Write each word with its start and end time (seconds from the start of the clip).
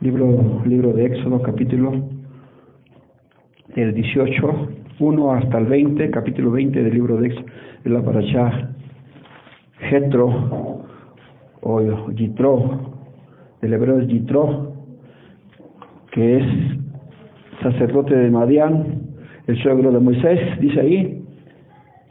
Libro, 0.00 0.62
libro 0.64 0.92
de 0.92 1.06
Éxodo, 1.06 1.42
capítulo 1.42 1.92
del 3.74 3.92
18, 3.92 4.68
1 5.00 5.32
hasta 5.32 5.58
el 5.58 5.66
20, 5.66 6.10
capítulo 6.12 6.52
20 6.52 6.84
del 6.84 6.94
libro 6.94 7.16
de 7.16 7.26
Éxodo, 7.26 7.46
de 7.82 7.90
la 7.90 8.02
parashá 8.02 8.70
Jetro 9.90 10.84
o 11.62 12.10
Yitro, 12.12 12.92
del 13.60 13.72
hebreo 13.72 13.98
es 13.98 14.06
Yitro, 14.06 14.72
que 16.12 16.36
es 16.36 16.44
sacerdote 17.60 18.14
de 18.14 18.30
Madián, 18.30 19.02
el 19.48 19.60
suegro 19.60 19.90
de 19.90 19.98
Moisés, 19.98 20.60
dice 20.60 20.78
ahí. 20.78 21.24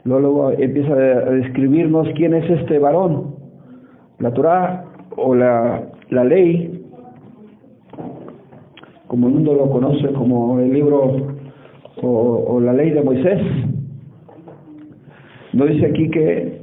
Luego 0.04 0.50
empieza 0.50 0.92
a 0.92 1.30
describirnos 1.30 2.06
quién 2.16 2.34
es 2.34 2.50
este 2.50 2.78
varón. 2.78 3.34
La 4.18 4.30
Torah 4.34 4.84
o 5.16 5.34
la, 5.34 5.84
la 6.10 6.24
ley, 6.24 6.77
como 9.08 9.26
el 9.26 9.34
mundo 9.34 9.54
lo 9.54 9.70
conoce 9.70 10.06
como 10.12 10.60
el 10.60 10.72
libro 10.72 11.34
o, 12.02 12.60
la 12.60 12.72
ley 12.72 12.90
de 12.90 13.02
Moisés. 13.02 13.40
No 15.54 15.64
dice 15.66 15.86
aquí 15.86 16.10
que 16.10 16.62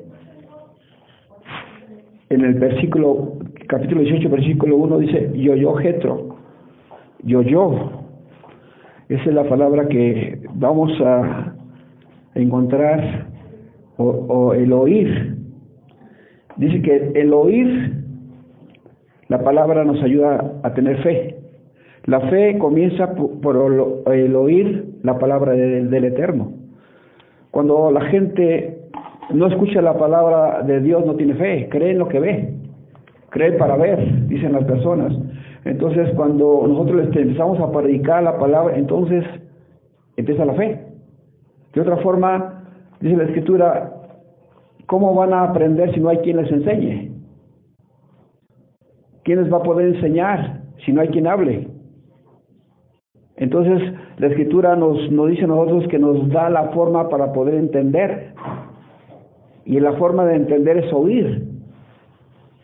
en 2.30 2.42
el 2.42 2.54
versículo, 2.54 3.40
capítulo 3.68 4.02
18, 4.02 4.30
versículo 4.30 4.78
1 4.78 4.98
dice 5.00 5.32
yo 5.36 5.56
yo 5.56 5.74
jetro, 5.76 6.38
yo 7.24 7.42
yo. 7.42 8.04
Esa 9.10 9.24
es 9.24 9.34
la 9.34 9.48
palabra 9.50 9.88
que 9.88 10.40
vamos 10.54 10.92
a 11.02 11.56
encontrar 12.36 13.28
o 13.98 14.54
el 14.54 14.72
oír. 14.72 15.36
Dice 16.58 16.82
que 16.82 17.12
el 17.16 17.34
oír, 17.34 18.04
la 19.30 19.44
palabra 19.44 19.84
nos 19.84 20.02
ayuda 20.02 20.60
a 20.64 20.74
tener 20.74 21.02
fe. 21.02 21.35
La 22.06 22.20
fe 22.22 22.58
comienza 22.60 23.16
por, 23.16 23.56
el 24.14 24.36
oír 24.36 24.96
la 25.02 25.18
palabra 25.18 25.54
de, 25.54 25.86
del 25.86 26.06
Eterno. 26.06 26.52
Cuando 27.50 27.90
la 27.90 28.02
gente 28.02 28.90
no 29.34 29.48
escucha 29.48 29.82
la 29.82 29.98
palabra 29.98 30.62
de 30.62 30.82
Dios, 30.82 31.04
no 31.06 31.16
tiene 31.16 31.34
fe, 31.34 31.68
cree 31.70 31.92
en 31.92 32.00
lo 32.00 32.08
que 32.08 32.20
ve, 32.20 32.54
cree 33.30 33.54
para 33.54 33.76
ver, 33.76 34.28
dicen 34.28 34.54
las 34.54 34.66
personas. 34.66 35.14
Entonces, 35.64 36.12
cuando 36.16 36.66
nosotros 36.68 37.08
les 37.08 37.16
empezamos 37.16 37.60
a 37.60 37.72
predicar 37.72 38.22
la 38.22 38.38
palabra, 38.38 38.78
entonces 38.78 39.26
empieza 40.16 40.46
la 40.46 40.54
fe. 40.54 40.86
De 41.74 41.82
otra 41.82 41.98
forma, 41.98 42.66
dice 43.02 43.18
la 43.18 43.24
Escritura, 43.24 43.94
¿cómo 44.86 45.16
van 45.16 45.34
a 45.34 45.44
aprender 45.44 45.92
si 45.96 46.00
no 46.00 46.10
hay 46.10 46.18
quien 46.20 46.38
les 46.38 46.52
enseñe? 46.52 47.12
¿Quién 49.24 49.42
les 49.42 49.52
va 49.52 49.58
a 49.58 49.64
poder 49.64 49.96
enseñar 49.96 50.62
si 50.86 50.94
no 50.94 51.02
hay 51.02 51.08
quien 51.08 51.26
hable? 51.26 51.75
Entonces, 53.38 53.94
la 54.18 54.28
escritura 54.28 54.76
nos, 54.76 55.12
nos 55.12 55.30
dice 55.30 55.44
a 55.44 55.48
nosotros 55.48 55.88
que 55.90 56.00
nos 56.00 56.30
da 56.30 56.50
la 56.50 56.70
forma 56.70 57.10
para 57.10 57.34
poder 57.34 57.56
entender. 57.56 58.34
Y 59.66 59.80
la 59.80 59.94
forma 59.94 60.26
de 60.26 60.36
entender 60.36 60.78
es 60.78 60.94
oír. 60.94 61.48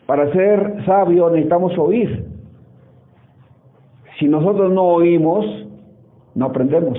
Para 0.06 0.32
ser 0.32 0.84
sabio 0.86 1.30
necesitamos 1.30 1.76
oír. 1.78 2.26
Si 4.18 4.26
nosotros 4.28 4.72
no 4.72 4.84
oímos, 4.84 5.44
no 6.34 6.46
aprendemos. 6.46 6.98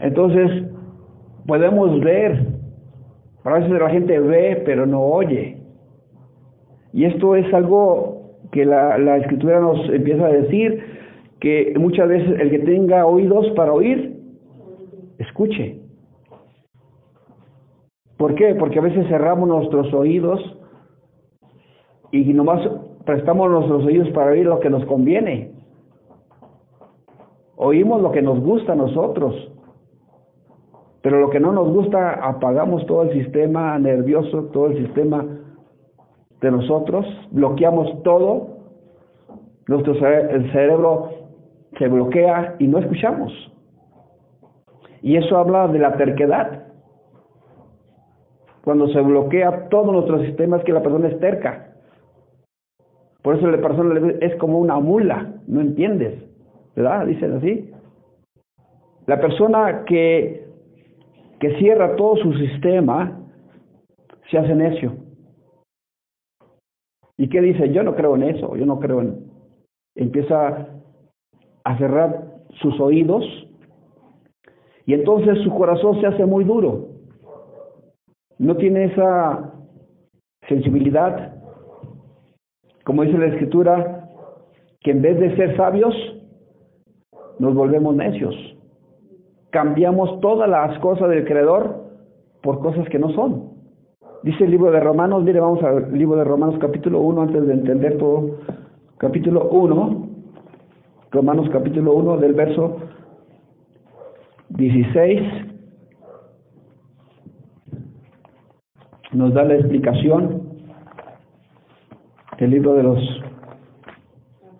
Entonces, 0.00 0.64
podemos 1.46 2.00
ver. 2.00 2.46
A 3.44 3.52
veces 3.54 3.70
la 3.70 3.90
gente 3.90 4.18
ve, 4.18 4.62
pero 4.64 4.84
no 4.84 5.00
oye. 5.00 5.58
Y 6.92 7.04
esto 7.04 7.36
es 7.36 7.52
algo 7.54 8.32
que 8.50 8.64
la, 8.64 8.98
la 8.98 9.18
escritura 9.18 9.60
nos 9.60 9.88
empieza 9.90 10.26
a 10.26 10.32
decir, 10.32 10.97
que 11.40 11.74
muchas 11.78 12.08
veces 12.08 12.40
el 12.40 12.50
que 12.50 12.58
tenga 12.60 13.06
oídos 13.06 13.50
para 13.50 13.72
oír, 13.72 14.16
escuche. 15.18 15.80
¿Por 18.16 18.34
qué? 18.34 18.54
Porque 18.56 18.78
a 18.80 18.82
veces 18.82 19.06
cerramos 19.08 19.48
nuestros 19.48 19.92
oídos 19.94 20.40
y 22.10 22.24
nomás 22.32 22.60
prestamos 23.04 23.50
nuestros 23.50 23.84
oídos 23.84 24.10
para 24.10 24.32
oír 24.32 24.46
lo 24.46 24.58
que 24.58 24.70
nos 24.70 24.84
conviene. 24.86 25.52
Oímos 27.56 28.02
lo 28.02 28.12
que 28.12 28.22
nos 28.22 28.40
gusta 28.40 28.72
a 28.72 28.76
nosotros, 28.76 29.34
pero 31.02 31.20
lo 31.20 31.30
que 31.30 31.40
no 31.40 31.52
nos 31.52 31.72
gusta 31.72 32.24
apagamos 32.26 32.86
todo 32.86 33.02
el 33.02 33.12
sistema 33.12 33.78
nervioso, 33.78 34.44
todo 34.52 34.68
el 34.68 34.84
sistema 34.84 35.24
de 36.40 36.50
nosotros, 36.50 37.04
bloqueamos 37.30 38.02
todo, 38.02 38.58
nuestro 39.66 39.94
el 39.94 40.52
cerebro 40.52 41.17
se 41.76 41.88
bloquea 41.88 42.56
y 42.58 42.66
no 42.66 42.78
escuchamos. 42.78 43.32
Y 45.02 45.16
eso 45.16 45.36
habla 45.36 45.68
de 45.68 45.78
la 45.78 45.96
terquedad. 45.96 46.66
Cuando 48.64 48.88
se 48.88 49.00
bloquea 49.00 49.68
todo 49.68 49.92
nuestro 49.92 50.20
sistema 50.24 50.58
es 50.58 50.64
que 50.64 50.72
la 50.72 50.82
persona 50.82 51.08
es 51.08 51.18
terca. 51.20 51.74
Por 53.22 53.36
eso 53.36 53.48
la 53.48 53.60
persona 53.60 54.12
es 54.20 54.34
como 54.36 54.58
una 54.58 54.78
mula, 54.78 55.34
no 55.46 55.60
entiendes, 55.60 56.22
¿verdad? 56.74 57.06
Dicen 57.06 57.36
así. 57.36 57.70
La 59.06 59.20
persona 59.20 59.84
que, 59.84 60.46
que 61.40 61.56
cierra 61.58 61.96
todo 61.96 62.16
su 62.16 62.32
sistema 62.34 63.20
se 64.30 64.38
hace 64.38 64.54
necio. 64.54 64.92
¿Y 67.16 67.28
qué 67.28 67.40
dice? 67.40 67.72
Yo 67.72 67.82
no 67.82 67.96
creo 67.96 68.14
en 68.16 68.22
eso, 68.24 68.54
yo 68.56 68.64
no 68.64 68.78
creo 68.78 69.00
en... 69.00 69.28
Empieza 69.96 70.68
a 71.68 71.76
cerrar 71.76 72.24
sus 72.62 72.80
oídos 72.80 73.22
y 74.86 74.94
entonces 74.94 75.38
su 75.44 75.50
corazón 75.50 76.00
se 76.00 76.06
hace 76.06 76.24
muy 76.24 76.44
duro. 76.44 76.86
No 78.38 78.56
tiene 78.56 78.84
esa 78.84 79.52
sensibilidad, 80.48 81.34
como 82.84 83.02
dice 83.02 83.18
la 83.18 83.26
escritura, 83.26 84.08
que 84.80 84.92
en 84.92 85.02
vez 85.02 85.20
de 85.20 85.36
ser 85.36 85.58
sabios, 85.58 85.94
nos 87.38 87.54
volvemos 87.54 87.94
necios. 87.94 88.34
Cambiamos 89.50 90.20
todas 90.20 90.48
las 90.48 90.78
cosas 90.78 91.10
del 91.10 91.26
Creador 91.26 91.84
por 92.42 92.60
cosas 92.60 92.88
que 92.88 92.98
no 92.98 93.10
son. 93.10 93.50
Dice 94.22 94.44
el 94.44 94.52
libro 94.52 94.70
de 94.70 94.80
Romanos, 94.80 95.22
mire, 95.22 95.38
vamos 95.38 95.62
al 95.62 95.92
libro 95.92 96.16
de 96.16 96.24
Romanos 96.24 96.56
capítulo 96.60 97.00
1 97.00 97.20
antes 97.20 97.46
de 97.46 97.52
entender 97.52 97.98
todo. 97.98 98.38
Capítulo 98.96 99.50
1, 99.50 100.07
Romanos 101.10 101.48
capítulo 101.50 101.94
1 101.94 102.18
del 102.18 102.34
verso 102.34 102.80
16 104.50 105.22
nos 109.12 109.32
da 109.32 109.44
la 109.44 109.54
explicación 109.54 110.42
el 112.36 112.50
libro 112.50 112.74
de 112.74 112.82
los 112.82 113.22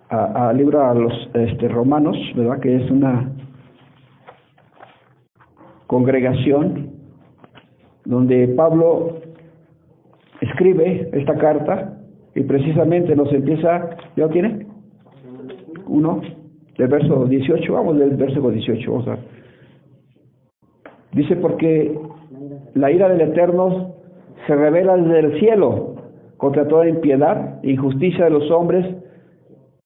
a, 0.09 0.49
a 0.49 0.53
libro 0.55 0.83
a 0.83 0.95
los 0.95 1.13
este, 1.35 1.69
romanos, 1.69 2.17
¿verdad? 2.35 2.61
Que 2.61 2.77
es 2.77 2.91
una 2.91 3.31
congregación 5.87 6.93
donde 8.07 8.49
Pablo 8.49 9.19
escribe 10.41 11.11
esta 11.13 11.35
carta 11.37 11.99
y 12.35 12.43
precisamente 12.45 13.15
nos 13.15 13.31
empieza, 13.35 13.91
¿ya 14.17 14.25
lo 14.25 14.31
tiene? 14.31 14.67
Uno, 15.87 16.23
del 16.79 16.89
verso 16.89 17.27
18, 17.27 17.73
vamos 17.73 17.99
del 17.99 18.17
verso 18.17 18.41
18, 18.41 18.91
vamos 18.91 19.09
a 19.09 19.11
ver. 19.11 19.21
Dice, 21.13 21.37
porque 21.37 21.99
la 22.75 22.91
ira 22.93 23.09
del 23.09 23.21
Eterno 23.21 23.95
se 24.47 24.55
revela 24.55 24.97
desde 24.97 25.19
el 25.19 25.41
cielo 25.41 25.97
contra 26.37 26.69
toda 26.69 26.89
impiedad 26.89 27.59
e 27.65 27.73
injusticia 27.73 28.25
de 28.25 28.31
los 28.31 28.51
hombres 28.51 28.87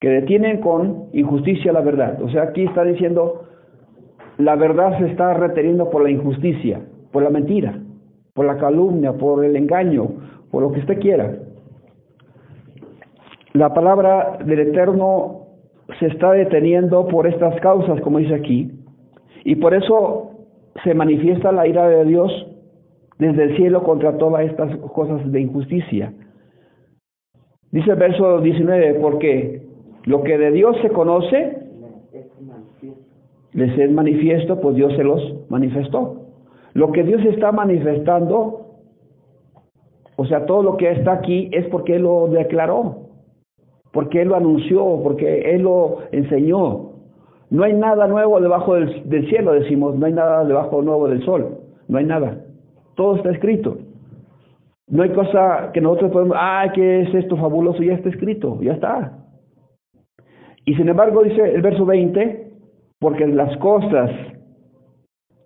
que 0.01 0.11
detienen 0.11 0.61
con 0.61 1.07
injusticia 1.13 1.73
la 1.73 1.81
verdad. 1.81 2.21
O 2.23 2.29
sea, 2.29 2.43
aquí 2.43 2.65
está 2.65 2.85
diciendo, 2.85 3.45
la 4.37 4.57
verdad 4.57 4.99
se 4.99 5.07
está 5.07 5.33
reteniendo 5.33 5.89
por 5.89 6.03
la 6.03 6.11
injusticia, 6.11 6.81
por 7.11 7.23
la 7.23 7.31
mentira, 7.31 7.79
por 8.35 8.45
la 8.45 8.59
calumnia, 8.59 9.13
por 9.13 9.45
el 9.45 9.57
engaño, 9.57 10.09
por 10.51 10.63
lo 10.63 10.73
que 10.73 10.81
usted 10.81 10.99
quiera. 10.99 11.39
la 13.55 13.73
palabra 13.73 14.39
del 14.45 14.61
Eterno 14.61 15.42
se 15.99 16.07
está 16.07 16.33
deteniendo 16.33 17.07
por 17.09 17.27
estas 17.27 17.59
causas, 17.61 18.01
como 18.01 18.19
dice 18.19 18.35
aquí, 18.35 18.71
y 19.45 19.57
por 19.57 19.75
eso 19.75 20.31
se 20.85 20.95
manifiesta 20.95 21.53
la 21.53 21.67
ira 21.67 21.89
de 21.89 22.05
Dios 22.05 22.47
desde 23.19 23.45
el 23.45 23.57
cielo 23.57 23.83
contra 23.83 24.17
todas 24.19 24.45
estas 24.45 24.77
cosas 24.79 25.31
de 25.31 25.41
injusticia. 25.41 26.13
Dice 27.71 27.93
el 27.93 27.97
verso 27.97 28.41
19, 28.41 28.95
porque 29.01 29.63
lo 30.05 30.23
que 30.23 30.37
de 30.39 30.51
Dios 30.51 30.77
se 30.83 30.91
conoce, 30.91 31.59
les 33.53 33.79
es 33.79 33.91
manifiesto, 33.91 34.61
pues 34.61 34.77
Dios 34.77 34.95
se 34.97 35.05
los 35.05 35.49
manifestó. 35.49 36.27
Lo 36.75 36.91
que 36.93 37.03
Dios 37.03 37.23
está 37.25 37.53
manifestando, 37.53 38.79
o 40.17 40.27
sea, 40.27 40.47
todo 40.47 40.63
lo 40.63 40.77
que 40.77 40.91
está 40.91 41.13
aquí 41.13 41.51
es 41.53 41.67
porque 41.67 41.99
lo 41.99 42.29
declaró, 42.29 43.09
porque 43.93 44.23
Él 44.23 44.29
lo 44.29 44.37
anunció, 44.37 45.01
porque 45.03 45.55
Él 45.55 45.63
lo 45.63 45.99
enseñó. 46.11 46.93
No 47.51 47.65
hay 47.65 47.75
nada 47.75 48.07
nuevo 48.07 48.41
debajo 48.41 48.75
del, 48.75 49.29
cielo, 49.29 49.53
decimos, 49.53 49.95
no 49.97 50.07
hay 50.07 50.13
nada 50.13 50.45
debajo 50.45 50.81
nuevo 50.81 51.09
del 51.09 51.23
sol, 51.25 51.59
no 51.89 51.99
hay 51.99 52.07
nada. 52.07 52.39
Todo 52.95 53.17
está 53.17 53.31
escrito. 53.31 53.77
No 54.89 55.03
hay 55.03 55.11
cosa 55.11 55.71
que 55.73 55.81
nosotros 55.81 56.13
podemos, 56.13 56.37
ah, 56.41 56.71
¿qué 56.75 57.03
es 57.03 57.15
esto 57.15 57.37
fabuloso? 57.37 57.83
Ya 57.83 57.95
está 57.95 58.09
escrito, 58.09 58.59
ya 58.63 58.73
está. 58.73 59.19
Y 60.65 60.75
sin 60.75 60.89
embargo 60.89 61.23
dice 61.23 61.55
el 61.55 61.61
verso 61.61 61.85
20, 61.85 62.51
porque 62.99 63.27
las 63.27 63.57
cosas 63.59 64.11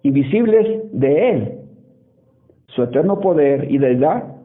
invisibles 0.03 0.91
de 0.93 1.31
Él, 1.31 1.59
su 2.69 2.83
eterno 2.83 3.19
poder 3.19 3.71
y 3.71 3.79
deidad, 3.79 4.37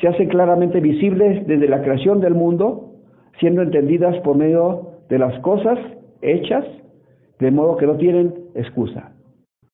se 0.00 0.08
hacen 0.08 0.28
claramente 0.28 0.80
visibles 0.80 1.46
desde 1.46 1.68
la 1.68 1.82
creación 1.82 2.20
del 2.20 2.34
mundo, 2.34 2.85
siendo 3.38 3.62
entendidas 3.62 4.18
por 4.20 4.36
medio 4.36 4.92
de 5.08 5.18
las 5.18 5.38
cosas 5.40 5.78
hechas, 6.22 6.64
de 7.38 7.50
modo 7.50 7.76
que 7.76 7.86
no 7.86 7.96
tienen 7.96 8.34
excusa. 8.54 9.12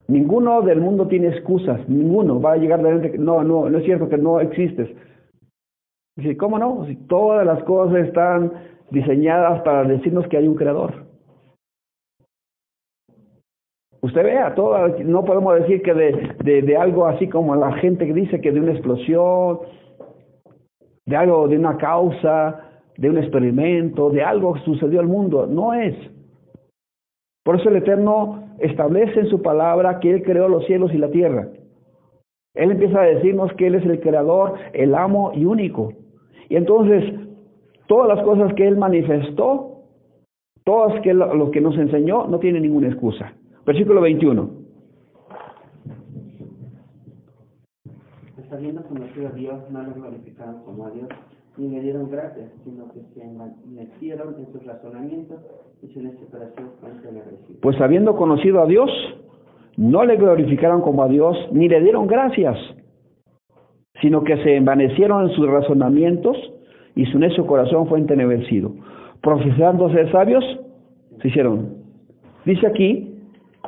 Ninguno 0.09 0.63
del 0.63 0.81
mundo 0.81 1.07
tiene 1.07 1.29
excusas, 1.29 1.89
ninguno 1.89 2.41
va 2.41 2.53
a 2.53 2.57
llegar 2.57 2.83
de 2.83 3.19
no, 3.19 3.43
no, 3.45 3.71
no 3.71 3.79
es 3.79 3.85
cierto 3.85 4.09
que 4.09 4.19
no 4.19 4.41
existes. 4.41 4.89
Dice, 6.17 6.37
¿cómo 6.37 6.59
no? 6.59 6.85
Si 6.87 6.97
todas 7.07 7.47
las 7.47 7.63
cosas 7.65 8.07
están 8.07 8.53
diseñadas 8.91 9.63
para 9.63 9.85
decirnos 9.85 10.27
que 10.29 10.37
hay 10.37 10.47
un 10.47 10.57
creador. 10.57 11.07
Usted 14.03 14.25
vea, 14.25 14.55
todo, 14.55 14.89
no 15.05 15.25
podemos 15.25 15.55
decir 15.61 15.81
que 15.81 15.95
de, 15.95 16.35
de, 16.43 16.63
de, 16.63 16.77
algo 16.77 17.07
así 17.07 17.29
como 17.29 17.55
la 17.55 17.73
gente 17.75 18.05
que 18.05 18.13
dice 18.13 18.41
que 18.41 18.51
de 18.51 18.61
una 18.61 18.73
explosión, 18.73 19.61
de 21.07 21.17
algo, 21.17 21.47
de 21.47 21.57
una 21.57 21.77
causa, 21.77 22.72
de 23.03 23.11
un 23.11 23.19
experimento, 23.19 24.11
de 24.11 24.23
algo 24.23 24.55
que 24.55 24.61
sucedió 24.61 25.01
al 25.01 25.09
mundo. 25.09 25.49
No 25.49 25.75
es. 25.75 25.93
Por 27.43 27.59
eso 27.59 27.69
el 27.69 27.77
Eterno 27.77 28.45
establece 28.61 29.19
en 29.19 29.27
su 29.27 29.43
palabra 29.43 29.99
que 29.99 30.13
Él 30.13 30.23
creó 30.23 30.49
los 30.49 30.65
cielos 30.67 30.95
y 30.95 30.99
la 30.99 31.11
tierra. 31.11 31.49
Él 32.55 32.71
empieza 32.71 33.01
a 33.01 33.07
decirnos 33.07 33.53
que 33.55 33.67
Él 33.67 33.75
es 33.75 33.85
el 33.87 33.99
creador, 33.99 34.55
el 34.73 34.95
amo 34.95 35.33
y 35.35 35.45
único. 35.45 35.95
Y 36.49 36.55
entonces, 36.55 37.03
todas 37.89 38.07
las 38.07 38.25
cosas 38.25 38.55
que 38.55 38.69
Él 38.69 38.77
manifestó, 38.77 39.83
todas 40.63 41.01
que 41.01 41.13
lo 41.13 41.51
que 41.51 41.61
nos 41.61 41.77
enseñó, 41.77 42.29
no 42.29 42.39
tiene 42.39 42.61
ninguna 42.61 42.87
excusa. 42.87 43.33
Versículo 43.67 44.01
21. 44.01 44.49
Pues 48.37 48.53
habiendo 48.53 48.85
conocido 48.85 49.27
a 49.27 49.33
Dios, 49.33 49.59
no 49.71 49.81
como 50.65 50.87
a 50.87 50.91
Dios, 50.91 51.09
ni 51.57 51.69
le 51.69 51.81
dieron 51.81 52.11
gracias, 52.11 52.51
sino 52.65 52.91
que 52.93 53.01
se 53.15 53.25
metieron 53.69 54.35
en 54.39 54.53
sus 54.53 54.65
razonamientos 54.65 55.39
y 55.83 55.89
su 55.89 56.01
desesperación 56.01 56.71
fue. 56.81 56.91
Pues 57.61 57.81
habiendo 57.81 58.17
conocido 58.17 58.63
a 58.63 58.67
Dios, 58.67 58.91
no 59.77 60.05
le 60.05 60.17
glorificaron 60.17 60.81
como 60.83 61.03
a 61.03 61.09
Dios, 61.09 61.37
ni 61.53 61.69
le 61.69 61.81
dieron 61.81 62.07
gracias, 62.07 62.57
sino 64.01 64.25
que 64.25 64.37
se 64.43 64.57
envanecieron 64.57 65.29
en 65.29 65.37
sus 65.37 65.47
razonamientos 65.47 66.37
y 66.95 67.07
su 67.07 67.19
necio 67.19 67.47
corazón 67.47 67.87
fue 67.87 67.99
entenebrecido. 67.99 68.73
Profesando 69.21 69.91
ser 69.91 70.11
sabios, 70.11 70.45
se 71.21 71.29
hicieron. 71.29 71.77
Dice 72.45 72.67
aquí 72.67 73.15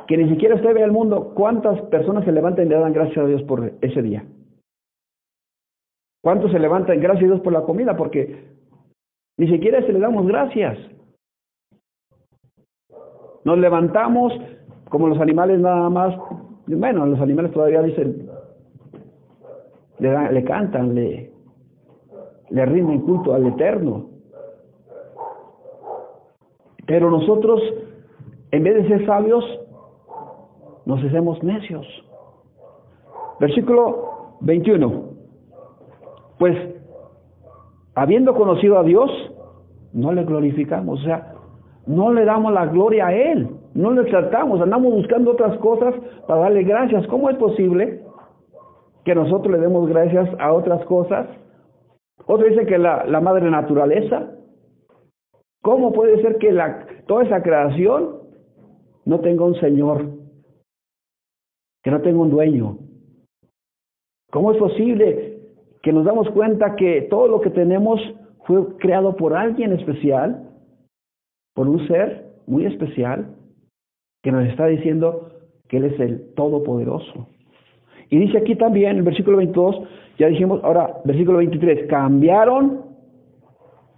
que 0.07 0.17
ni 0.17 0.29
siquiera 0.29 0.55
usted 0.55 0.73
ve 0.73 0.83
al 0.83 0.91
mundo 0.91 1.31
cuántas 1.35 1.81
personas 1.83 2.25
se 2.25 2.31
levantan 2.31 2.65
y 2.65 2.69
le 2.69 2.75
dan 2.75 2.93
gracias 2.93 3.17
a 3.17 3.27
Dios 3.27 3.41
por 3.43 3.71
ese 3.81 4.01
día. 4.01 4.23
¿Cuántos 6.25 6.51
se 6.51 6.57
levantan 6.57 6.99
gracias 6.99 7.25
a 7.25 7.27
Dios 7.27 7.41
por 7.41 7.53
la 7.53 7.61
comida? 7.61 7.95
Porque 7.95 8.47
ni 9.37 9.47
siquiera 9.47 9.79
se 9.85 9.93
le 9.93 9.99
damos 9.99 10.25
gracias. 10.25 10.75
Nos 13.43 13.59
levantamos 13.59 14.33
como 14.89 15.07
los 15.07 15.19
animales 15.19 15.59
nada 15.59 15.87
más. 15.87 16.17
Bueno, 16.65 17.05
los 17.05 17.21
animales 17.21 17.51
todavía 17.51 17.83
dicen, 17.83 18.27
le, 19.99 20.09
dan, 20.09 20.33
le 20.33 20.43
cantan, 20.43 20.95
le, 20.95 21.31
le 22.49 22.65
rinden 22.65 23.01
culto 23.01 23.35
al 23.35 23.45
Eterno. 23.45 24.09
Pero 26.87 27.11
nosotros, 27.11 27.61
en 28.49 28.63
vez 28.63 28.73
de 28.73 28.87
ser 28.87 29.05
sabios, 29.05 29.45
nos 30.87 31.03
hacemos 31.03 31.43
necios. 31.43 31.85
Versículo 33.39 34.37
21. 34.41 35.14
Pues, 36.37 36.55
habiendo 37.95 38.33
conocido 38.33 38.77
a 38.77 38.83
Dios, 38.83 39.09
no 39.93 40.11
le 40.11 40.23
glorificamos, 40.23 41.01
o 41.01 41.03
sea, 41.03 41.33
no 41.87 42.11
le 42.11 42.25
damos 42.25 42.51
la 42.51 42.65
gloria 42.65 43.07
a 43.07 43.13
Él, 43.13 43.49
no 43.73 43.91
le 43.91 44.03
tratamos, 44.09 44.61
andamos 44.61 44.93
buscando 44.93 45.31
otras 45.31 45.57
cosas 45.59 45.93
para 46.27 46.41
darle 46.41 46.63
gracias. 46.63 47.05
¿Cómo 47.07 47.29
es 47.29 47.37
posible 47.37 48.01
que 49.03 49.15
nosotros 49.15 49.53
le 49.53 49.59
demos 49.59 49.87
gracias 49.87 50.29
a 50.39 50.51
otras 50.53 50.83
cosas? 50.85 51.27
Otro 52.25 52.47
dice 52.47 52.65
que 52.65 52.77
la, 52.77 53.05
madre 53.21 53.49
naturaleza. 53.49 54.31
¿Cómo 55.61 55.93
puede 55.93 56.21
ser 56.21 56.37
que 56.37 56.51
la, 56.51 56.85
toda 57.07 57.23
esa 57.23 57.41
creación 57.41 58.15
no 59.05 59.19
tenga 59.19 59.45
un 59.45 59.55
Señor 59.55 60.15
que 61.85 61.91
no 61.91 62.01
tengo 62.01 62.23
un 62.23 62.31
dueño. 62.31 62.79
¿Cómo 64.31 64.51
es 64.51 64.57
posible 64.57 65.34
que 65.85 65.93
nos 65.93 66.03
damos 66.03 66.27
cuenta 66.31 66.75
que 66.75 67.03
todo 67.11 67.27
lo 67.27 67.41
que 67.41 67.51
tenemos 67.51 68.01
fue 68.45 68.75
creado 68.77 69.15
por 69.15 69.35
alguien 69.35 69.71
especial, 69.71 70.49
por 71.53 71.69
un 71.69 71.87
ser 71.87 72.25
muy 72.47 72.65
especial, 72.65 73.35
que 74.23 74.31
nos 74.31 74.47
está 74.47 74.65
diciendo 74.65 75.29
que 75.69 75.77
Él 75.77 75.85
es 75.85 75.99
el 75.99 76.33
Todopoderoso? 76.33 77.27
Y 78.09 78.17
dice 78.17 78.39
aquí 78.39 78.55
también, 78.55 78.97
el 78.97 79.03
versículo 79.03 79.37
22, 79.37 79.87
ya 80.17 80.25
dijimos, 80.25 80.59
ahora, 80.63 81.01
versículo 81.05 81.37
23, 81.37 81.87
cambiaron 81.87 82.81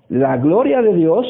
la 0.09 0.35
gloria 0.35 0.81
de 0.81 0.93
Dios 0.93 1.25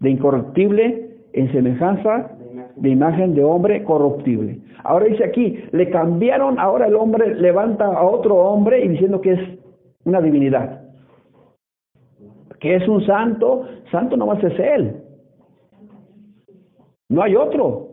de 0.00 0.10
incorruptible 0.10 1.16
en 1.32 1.50
semejanza 1.50 2.35
de 2.76 2.90
imagen 2.90 3.34
de 3.34 3.42
hombre 3.42 3.82
corruptible. 3.84 4.60
Ahora 4.84 5.06
dice 5.06 5.24
aquí, 5.24 5.64
le 5.72 5.90
cambiaron, 5.90 6.58
ahora 6.58 6.86
el 6.86 6.94
hombre 6.94 7.34
levanta 7.34 7.86
a 7.86 8.04
otro 8.04 8.36
hombre 8.36 8.84
y 8.84 8.88
diciendo 8.88 9.20
que 9.20 9.32
es 9.32 9.40
una 10.04 10.20
divinidad. 10.20 10.82
Que 12.60 12.76
es 12.76 12.88
un 12.88 13.04
santo, 13.04 13.66
santo 13.90 14.16
nomás 14.16 14.42
es 14.44 14.58
él. 14.58 15.02
No 17.08 17.22
hay 17.22 17.36
otro. 17.36 17.88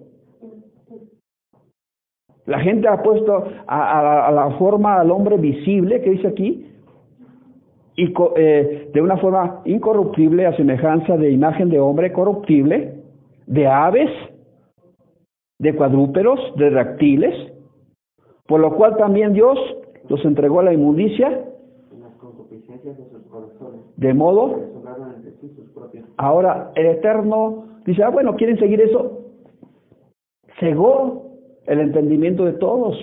La 2.46 2.60
gente 2.60 2.88
ha 2.88 3.02
puesto 3.02 3.46
a, 3.68 4.28
a, 4.28 4.32
la 4.32 4.52
forma 4.58 5.00
al 5.00 5.12
hombre 5.12 5.38
visible 5.38 6.02
que 6.02 6.10
dice 6.10 6.28
aquí, 6.28 6.70
y 7.96 8.14
eh, 8.36 8.90
de 8.94 9.02
una 9.02 9.18
forma 9.18 9.62
incorruptible 9.66 10.46
a 10.46 10.58
semejanza 10.58 11.16
de 11.16 11.32
imagen 11.32 11.70
de 11.70 11.80
hombre 11.80 12.12
corruptible, 12.12 12.96
de 13.46 13.68
aves, 13.68 14.10
de 15.64 15.74
cuadrúperos, 15.74 16.40
de 16.58 16.70
reptiles, 16.70 17.54
por 18.48 18.60
lo 18.60 18.76
cual 18.76 18.98
también 18.98 19.32
Dios 19.32 19.58
los 20.10 20.24
entregó 20.26 20.60
a 20.60 20.64
la 20.64 20.74
inmundicia, 20.74 21.46
de 23.96 24.14
modo, 24.14 24.60
ahora 26.18 26.72
el 26.76 26.86
Eterno 26.88 27.66
dice, 27.86 28.04
ah, 28.04 28.10
bueno, 28.10 28.36
¿quieren 28.36 28.60
seguir 28.60 28.82
eso? 28.82 29.22
Cegó 30.60 31.38
el 31.66 31.80
entendimiento 31.80 32.44
de 32.44 32.54
todos. 32.54 32.98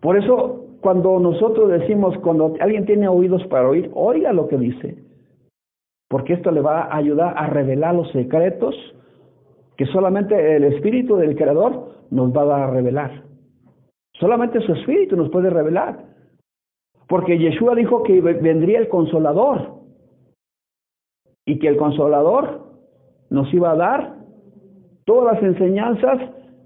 Por 0.00 0.16
eso, 0.16 0.64
cuando 0.80 1.18
nosotros 1.20 1.70
decimos, 1.70 2.16
cuando 2.22 2.54
alguien 2.60 2.86
tiene 2.86 3.08
oídos 3.08 3.46
para 3.48 3.68
oír, 3.68 3.90
oiga 3.94 4.32
lo 4.32 4.48
que 4.48 4.56
dice, 4.56 4.96
porque 6.08 6.32
esto 6.32 6.50
le 6.50 6.62
va 6.62 6.84
a 6.84 6.96
ayudar 6.96 7.34
a 7.36 7.46
revelar 7.48 7.94
los 7.94 8.10
secretos 8.12 8.74
que 9.76 9.86
solamente 9.86 10.56
el 10.56 10.64
Espíritu 10.64 11.16
del 11.16 11.36
Creador 11.36 12.06
nos 12.10 12.34
va 12.34 12.64
a 12.64 12.70
revelar. 12.70 13.24
Solamente 14.14 14.60
su 14.60 14.72
Espíritu 14.72 15.16
nos 15.16 15.30
puede 15.30 15.50
revelar. 15.50 16.04
Porque 17.08 17.38
Yeshua 17.38 17.74
dijo 17.74 18.02
que 18.02 18.20
vendría 18.20 18.80
el 18.80 18.88
consolador 18.88 19.76
y 21.44 21.58
que 21.58 21.68
el 21.68 21.76
consolador 21.76 22.66
nos 23.30 23.52
iba 23.54 23.70
a 23.70 23.76
dar 23.76 24.16
todas 25.04 25.34
las 25.34 25.42
enseñanzas 25.42 26.18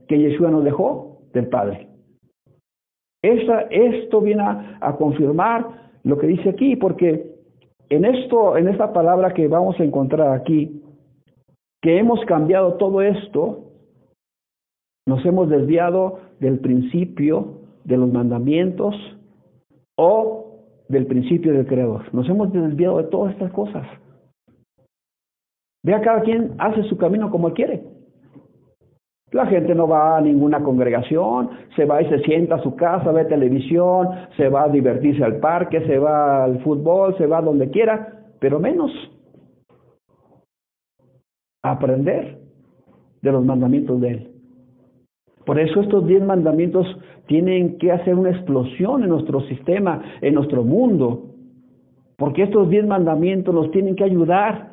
que 0.09 0.19
Yeshua 0.19 0.51
nos 0.51 0.65
dejó 0.65 1.19
del 1.35 1.49
Padre. 1.49 1.89
Esta, 3.23 3.63
esto 3.71 4.23
viene 4.23 4.43
a, 4.43 4.79
a, 4.81 4.97
confirmar 4.97 5.91
lo 6.05 6.17
que 6.17 6.27
dice 6.27 6.49
aquí, 6.49 6.77
porque 6.77 7.35
en 7.91 8.07
esto, 8.07 8.57
en 8.57 8.69
esta 8.69 8.95
palabra 8.95 9.35
que 9.35 9.47
vamos 9.47 9.79
a 9.79 9.85
encontrar 9.85 10.33
aquí, 10.33 10.83
que 11.83 11.99
hemos 11.99 12.25
cambiado 12.27 12.75
todo 12.75 13.01
esto, 13.03 13.71
nos 15.07 15.25
hemos 15.25 15.49
desviado 15.49 16.21
del 16.39 16.59
principio 16.61 17.61
de 17.85 17.97
los 17.97 18.13
mandamientos 18.13 18.95
o 19.97 20.59
del 20.89 21.07
principio 21.07 21.53
del 21.53 21.67
Creador. 21.67 22.13
Nos 22.15 22.29
hemos 22.29 22.53
desviado 22.53 22.99
de 22.99 23.05
todas 23.05 23.33
estas 23.33 23.53
cosas. 23.53 23.87
Vea, 25.83 26.01
cada 26.03 26.21
quien 26.23 26.55
hace 26.59 26.83
su 26.85 26.99
camino 26.99 27.31
como 27.31 27.53
quiere. 27.55 27.83
La 29.33 29.47
gente 29.47 29.75
no 29.75 29.87
va 29.87 30.19
a 30.19 30.21
ninguna 30.21 30.63
congregación, 30.63 31.51
se 31.77 31.85
va 31.85 32.03
y 32.03 32.09
se 32.09 32.19
sienta 32.21 32.57
a 32.57 32.63
su 32.63 32.75
casa, 32.75 33.13
ve 33.13 33.25
televisión, 33.27 34.09
se 34.37 34.49
va 34.49 34.65
a 34.65 34.69
divertirse 34.69 35.23
al 35.23 35.37
parque, 35.37 35.87
se 35.87 35.99
va 35.99 36.45
al 36.45 36.61
fútbol, 36.63 37.17
se 37.17 37.27
va 37.27 37.41
donde 37.41 37.71
quiera, 37.71 38.25
pero 38.41 38.59
menos 38.59 38.91
aprender 41.63 42.39
de 43.23 43.33
los 43.33 43.45
mandamientos 43.45 44.01
de 44.01 44.11
Él. 44.11 44.31
Por 45.45 45.59
eso 45.59 45.81
estos 45.81 46.07
diez 46.07 46.23
mandamientos 46.23 46.87
tienen 47.27 47.79
que 47.79 47.93
hacer 47.93 48.15
una 48.15 48.31
explosión 48.31 49.03
en 49.03 49.09
nuestro 49.09 49.41
sistema, 49.43 50.03
en 50.21 50.35
nuestro 50.35 50.65
mundo, 50.65 51.31
porque 52.17 52.43
estos 52.43 52.69
diez 52.69 52.87
mandamientos 52.87 53.55
nos 53.55 53.71
tienen 53.71 53.97
que 53.97 54.05
ayudar 54.05 54.71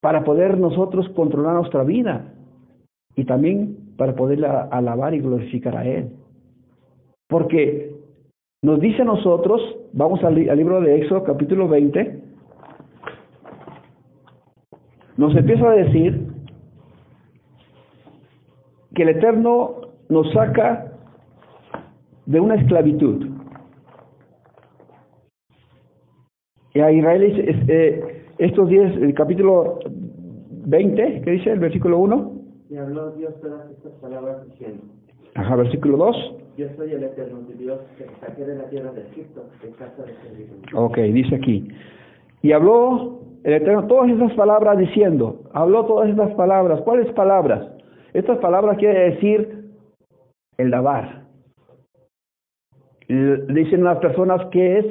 para 0.00 0.24
poder 0.24 0.58
nosotros 0.58 1.08
controlar 1.10 1.54
nuestra 1.54 1.82
vida 1.82 2.34
y 3.16 3.24
también 3.24 3.76
para 3.96 4.14
poder 4.14 4.44
alabar 4.44 5.14
y 5.14 5.20
glorificar 5.20 5.76
a 5.76 5.86
Él. 5.86 6.10
Porque 7.28 7.94
nos 8.62 8.80
dice 8.80 9.02
a 9.02 9.06
nosotros, 9.06 9.60
vamos 9.92 10.22
al, 10.24 10.34
libro 10.34 10.80
de 10.80 10.96
Éxodo 10.96 11.24
capítulo 11.24 11.68
20, 11.68 12.22
nos 15.16 15.36
empieza 15.36 15.68
a 15.68 15.74
decir 15.74 16.28
que 18.94 19.02
el 19.02 19.10
Eterno 19.10 19.76
nos 20.08 20.30
saca 20.32 20.92
de 22.26 22.40
una 22.40 22.54
esclavitud. 22.56 23.26
Y 26.74 26.80
a 26.80 26.90
Israel, 26.90 27.22
eh, 27.68 28.24
estos 28.38 28.68
días, 28.68 28.92
el 28.96 29.14
capítulo 29.14 29.78
20, 30.66 31.22
¿qué 31.22 31.30
dice 31.30 31.52
el 31.52 31.60
versículo 31.60 31.98
1? 32.00 32.32
Y 32.70 32.76
habló 32.76 33.12
Dios 33.12 33.40
todas 33.40 33.70
estas 33.70 33.92
palabras 34.00 34.44
diciendo. 34.48 34.82
Ajá, 35.34 35.56
versículo 35.56 35.96
2. 35.98 36.36
Yo 36.56 36.66
soy 36.76 36.92
el 36.92 37.02
eterno 37.02 37.40
Dios 37.58 37.80
que 37.98 38.06
saqué 38.20 38.44
de 38.44 38.56
la 38.56 38.64
tierra 38.70 38.92
de 38.92 39.02
Egipto, 39.02 39.44
de 39.62 39.70
casa 39.70 40.02
de 40.04 40.14
servidumbre. 40.22 40.70
Ok, 40.74 40.98
dice 40.98 41.34
aquí. 41.36 41.68
Y 42.44 42.52
habló 42.52 43.20
el 43.42 43.54
Eterno 43.54 43.86
todas 43.86 44.10
esas 44.10 44.34
palabras 44.34 44.76
diciendo, 44.76 45.44
habló 45.54 45.86
todas 45.86 46.10
estas 46.10 46.30
palabras. 46.34 46.82
¿Cuáles 46.82 47.10
palabras? 47.14 47.66
Estas 48.12 48.36
palabras 48.36 48.76
quiere 48.76 49.12
decir 49.12 49.70
el 50.58 50.70
lavar. 50.70 51.24
Dicen 53.08 53.82
las 53.82 53.96
personas 53.96 54.44
que 54.50 54.78
es 54.78 54.86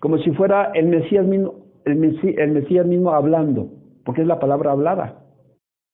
como 0.00 0.18
si 0.18 0.32
fuera 0.32 0.72
el 0.74 0.88
Mesías 0.88 1.24
mismo, 1.24 1.54
el 1.84 1.94
Mesías, 1.94 2.34
el 2.38 2.50
Mesías 2.50 2.86
mismo 2.86 3.12
hablando, 3.12 3.68
porque 4.04 4.22
es 4.22 4.26
la 4.26 4.40
palabra 4.40 4.72
hablada. 4.72 5.22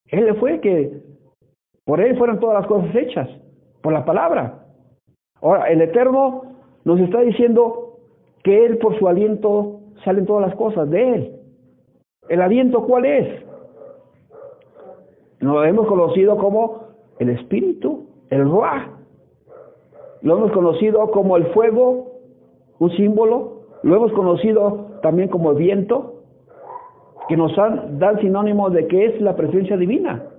Él 0.06 0.34
fue 0.36 0.62
que 0.62 1.02
por 1.84 2.00
él 2.00 2.16
fueron 2.16 2.40
todas 2.40 2.60
las 2.60 2.66
cosas 2.68 2.94
hechas, 2.96 3.28
por 3.82 3.92
la 3.92 4.06
palabra. 4.06 4.64
Ahora, 5.42 5.68
el 5.68 5.82
Eterno 5.82 6.56
nos 6.86 6.98
está 7.00 7.20
diciendo 7.20 7.98
que 8.42 8.64
Él 8.64 8.78
por 8.78 8.98
su 8.98 9.06
aliento 9.06 9.75
salen 10.06 10.24
todas 10.24 10.48
las 10.48 10.56
cosas 10.56 10.88
de 10.88 11.14
Él. 11.14 11.32
¿El 12.30 12.40
aliento 12.40 12.86
cuál 12.86 13.04
es? 13.04 13.44
Lo 15.40 15.62
hemos 15.62 15.86
conocido 15.86 16.38
como 16.38 16.84
el 17.18 17.28
Espíritu, 17.28 18.06
el 18.30 18.48
Ruah. 18.48 18.86
Lo 20.22 20.38
hemos 20.38 20.52
conocido 20.52 21.10
como 21.10 21.36
el 21.36 21.44
fuego, 21.48 22.12
un 22.78 22.90
símbolo. 22.92 23.66
Lo 23.82 23.96
hemos 23.96 24.12
conocido 24.12 24.92
también 25.02 25.28
como 25.28 25.50
el 25.50 25.58
viento, 25.58 26.22
que 27.28 27.36
nos 27.36 27.54
dan 27.54 28.18
sinónimo 28.20 28.70
de 28.70 28.86
que 28.86 29.04
es 29.04 29.20
la 29.20 29.36
presencia 29.36 29.76
divina 29.76 30.30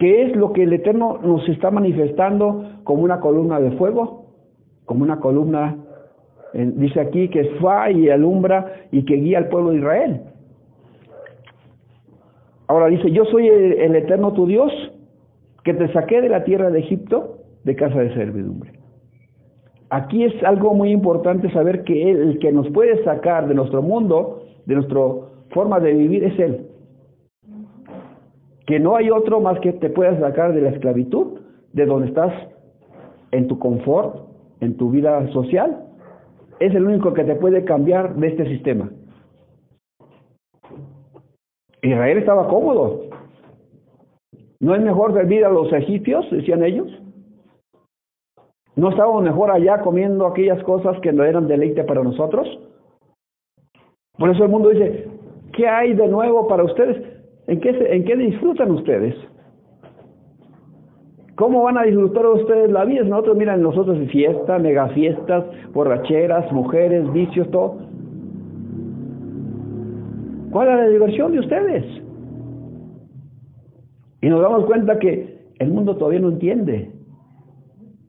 que 0.00 0.22
es 0.22 0.34
lo 0.34 0.54
que 0.54 0.62
el 0.62 0.72
Eterno 0.72 1.18
nos 1.22 1.46
está 1.46 1.70
manifestando 1.70 2.64
como 2.84 3.02
una 3.02 3.20
columna 3.20 3.60
de 3.60 3.72
fuego, 3.72 4.24
como 4.86 5.04
una 5.04 5.20
columna, 5.20 5.76
dice 6.52 7.00
aquí, 7.00 7.28
que 7.28 7.44
fa 7.60 7.90
y 7.90 8.08
alumbra 8.08 8.72
y 8.90 9.04
que 9.04 9.16
guía 9.16 9.38
al 9.38 9.48
pueblo 9.48 9.70
de 9.70 9.78
Israel. 9.78 10.20
Ahora 12.68 12.86
dice, 12.86 13.10
yo 13.10 13.24
soy 13.26 13.48
el, 13.48 13.94
Eterno 13.96 14.32
tu 14.32 14.46
Dios, 14.46 14.72
que 15.64 15.74
te 15.74 15.92
saqué 15.92 16.20
de 16.20 16.28
la 16.28 16.44
tierra 16.44 16.70
de 16.70 16.80
Egipto, 16.80 17.38
de 17.64 17.74
casa 17.74 17.98
de 17.98 18.14
servidumbre. 18.14 18.72
Aquí 19.90 20.24
es 20.24 20.32
algo 20.44 20.72
muy 20.72 20.92
importante 20.92 21.50
saber 21.52 21.82
que 21.82 22.10
el 22.10 22.38
que 22.38 22.52
nos 22.52 22.68
puede 22.70 23.02
sacar 23.02 23.48
de 23.48 23.54
nuestro 23.54 23.82
mundo, 23.82 24.44
de 24.66 24.76
nuestra 24.76 25.00
forma 25.50 25.80
de 25.80 25.94
vivir, 25.94 26.22
es 26.24 26.38
Él 26.38 26.70
que 28.70 28.78
no 28.78 28.94
hay 28.94 29.10
otro 29.10 29.40
más 29.40 29.58
que 29.58 29.72
te 29.72 29.90
pueda 29.90 30.16
sacar 30.20 30.54
de 30.54 30.60
la 30.60 30.70
esclavitud, 30.70 31.40
de 31.72 31.86
donde 31.86 32.06
estás 32.06 32.32
en 33.32 33.48
tu 33.48 33.58
confort, 33.58 34.28
en 34.60 34.76
tu 34.76 34.90
vida 34.90 35.26
social. 35.32 35.86
Es 36.60 36.74
el 36.74 36.86
único 36.86 37.12
que 37.14 37.24
te 37.24 37.34
puede 37.34 37.64
cambiar 37.64 38.14
de 38.14 38.28
este 38.28 38.46
sistema. 38.46 38.90
Israel 41.82 42.18
estaba 42.18 42.48
cómodo. 42.48 43.06
¿No 44.60 44.74
es 44.74 44.82
mejor 44.82 45.14
servir 45.14 45.44
a 45.44 45.50
los 45.50 45.72
egipcios? 45.72 46.30
Decían 46.30 46.62
ellos. 46.62 46.86
¿No 48.76 48.90
estábamos 48.90 49.22
mejor 49.22 49.50
allá 49.50 49.80
comiendo 49.80 50.26
aquellas 50.26 50.62
cosas 50.64 51.00
que 51.00 51.12
no 51.12 51.24
eran 51.24 51.48
deleite 51.48 51.82
para 51.84 52.04
nosotros? 52.04 52.46
Por 54.18 54.28
eso 54.28 54.44
el 54.44 54.50
mundo 54.50 54.68
dice, 54.68 55.08
¿qué 55.54 55.66
hay 55.66 55.94
de 55.94 56.08
nuevo 56.08 56.46
para 56.46 56.64
ustedes? 56.64 57.02
¿En 57.46 57.60
qué, 57.60 57.70
¿En 57.70 58.04
qué 58.04 58.16
disfrutan 58.16 58.70
ustedes? 58.70 59.14
¿Cómo 61.40 61.62
van 61.62 61.78
a 61.78 61.84
disfrutar 61.84 62.26
ustedes 62.26 62.70
la 62.70 62.84
vida? 62.84 63.02
Nosotros, 63.02 63.34
miran, 63.34 63.62
nosotros 63.62 63.96
fiestas, 64.10 64.60
mega 64.60 64.88
fiestas, 64.88 65.42
borracheras, 65.72 66.52
mujeres, 66.52 67.10
vicios, 67.14 67.50
todo. 67.50 67.78
¿Cuál 70.50 70.68
es 70.68 70.76
la 70.76 70.88
diversión 70.88 71.32
de 71.32 71.38
ustedes? 71.38 71.84
Y 74.20 74.28
nos 74.28 74.42
damos 74.42 74.66
cuenta 74.66 74.98
que 74.98 75.38
el 75.58 75.70
mundo 75.70 75.96
todavía 75.96 76.20
no 76.20 76.28
entiende 76.28 76.90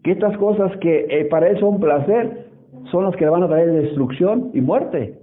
que 0.04 0.12
estas 0.12 0.38
cosas 0.38 0.76
que 0.80 1.06
eh, 1.10 1.24
para 1.24 1.48
él 1.48 1.60
son 1.62 1.80
placer 1.80 2.48
son 2.92 3.06
las 3.06 3.16
que 3.16 3.24
le 3.24 3.32
van 3.32 3.44
a 3.44 3.48
traer 3.48 3.72
destrucción 3.72 4.52
y 4.54 4.60
muerte. 4.60 5.20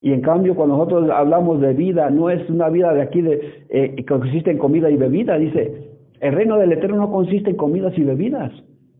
Y 0.00 0.12
en 0.12 0.22
cambio, 0.22 0.56
cuando 0.56 0.76
nosotros 0.76 1.08
hablamos 1.08 1.60
de 1.60 1.72
vida, 1.72 2.10
no 2.10 2.30
es 2.30 2.50
una 2.50 2.68
vida 2.68 2.92
de 2.92 3.02
aquí 3.02 3.22
de, 3.22 3.64
eh, 3.68 3.94
que 3.96 4.04
consiste 4.04 4.50
en 4.50 4.58
comida 4.58 4.90
y 4.90 4.96
bebida. 4.96 5.38
Dice, 5.38 5.94
el 6.20 6.34
reino 6.34 6.56
del 6.58 6.72
Eterno 6.72 6.96
no 6.96 7.10
consiste 7.10 7.50
en 7.50 7.56
comidas 7.56 7.96
y 7.96 8.04
bebidas, 8.04 8.52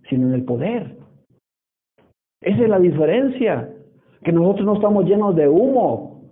sino 0.08 0.28
en 0.28 0.34
el 0.34 0.44
poder. 0.44 0.96
Esa 2.40 2.62
es 2.62 2.68
la 2.68 2.78
diferencia, 2.78 3.70
que 4.22 4.32
nosotros 4.32 4.66
no 4.66 4.74
estamos 4.74 5.04
llenos 5.04 5.34
de 5.36 5.48
humo, 5.48 6.22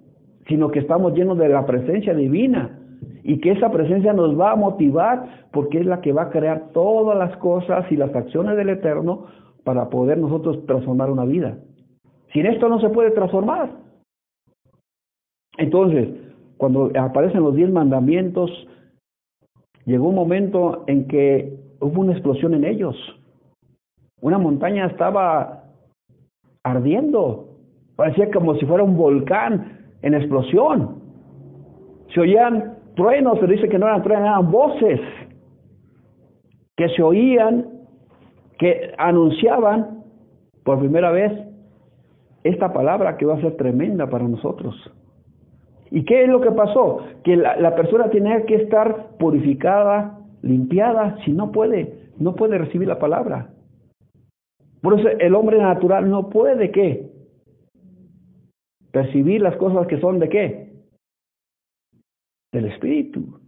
sino 0.48 0.70
que 0.70 0.80
estamos 0.80 1.14
llenos 1.14 1.38
de 1.38 1.48
la 1.48 1.66
presencia 1.66 2.14
divina. 2.14 2.78
Y 3.22 3.40
que 3.40 3.52
esa 3.52 3.70
presencia 3.70 4.12
nos 4.12 4.38
va 4.38 4.52
a 4.52 4.56
motivar 4.56 5.46
porque 5.50 5.78
es 5.78 5.86
la 5.86 6.00
que 6.00 6.12
va 6.12 6.24
a 6.24 6.30
crear 6.30 6.72
todas 6.72 7.16
las 7.16 7.36
cosas 7.38 7.90
y 7.90 7.96
las 7.96 8.14
acciones 8.14 8.56
del 8.56 8.68
Eterno 8.68 9.26
para 9.64 9.88
poder 9.88 10.18
nosotros 10.18 10.64
transformar 10.66 11.10
una 11.10 11.24
vida. 11.24 11.56
Sin 12.32 12.46
esto 12.46 12.68
no 12.68 12.80
se 12.80 12.90
puede 12.90 13.12
transformar. 13.12 13.70
Entonces, 15.56 16.08
cuando 16.58 16.90
aparecen 16.98 17.42
los 17.42 17.54
diez 17.54 17.70
mandamientos, 17.70 18.50
llegó 19.86 20.08
un 20.08 20.14
momento 20.14 20.84
en 20.86 21.06
que 21.06 21.56
hubo 21.80 22.00
una 22.00 22.12
explosión 22.12 22.54
en 22.54 22.64
ellos. 22.64 22.96
Una 24.20 24.38
montaña 24.38 24.86
estaba 24.86 25.64
ardiendo, 26.62 27.48
parecía 27.96 28.30
como 28.30 28.54
si 28.56 28.64
fuera 28.66 28.82
un 28.82 28.96
volcán 28.96 29.92
en 30.02 30.14
explosión. 30.14 31.02
Se 32.14 32.20
oían 32.20 32.78
truenos, 32.96 33.38
se 33.40 33.46
dice 33.46 33.68
que 33.68 33.78
no 33.78 33.86
eran 33.86 34.02
truenos, 34.02 34.26
eran 34.26 34.50
voces 34.50 35.00
que 36.76 36.88
se 36.88 37.02
oían, 37.02 37.66
que 38.58 38.92
anunciaban 38.98 40.04
por 40.64 40.78
primera 40.78 41.10
vez 41.10 41.32
esta 42.42 42.72
palabra 42.72 43.16
que 43.16 43.26
va 43.26 43.34
a 43.34 43.40
ser 43.40 43.56
tremenda 43.56 44.08
para 44.08 44.26
nosotros. 44.26 44.74
¿Y 45.94 46.04
qué 46.04 46.24
es 46.24 46.28
lo 46.28 46.40
que 46.40 46.50
pasó? 46.50 47.06
Que 47.22 47.36
la, 47.36 47.76
persona 47.76 48.10
tenía 48.10 48.44
que 48.46 48.56
estar 48.56 49.16
purificada, 49.16 50.18
limpiada, 50.42 51.18
si 51.24 51.30
no 51.30 51.52
puede, 51.52 52.10
no 52.18 52.34
puede 52.34 52.58
recibir 52.58 52.88
la 52.88 52.98
palabra. 52.98 53.54
Por 54.82 54.98
eso 54.98 55.08
el 55.08 55.36
hombre 55.36 55.58
natural 55.58 56.10
no 56.10 56.30
puede 56.30 56.72
qué? 56.72 57.12
Percibir 58.90 59.40
las 59.40 59.54
cosas 59.56 59.86
que 59.86 60.00
son 60.00 60.18
de 60.18 60.28
qué? 60.28 60.72
Del 62.52 62.64
espíritu. 62.64 63.38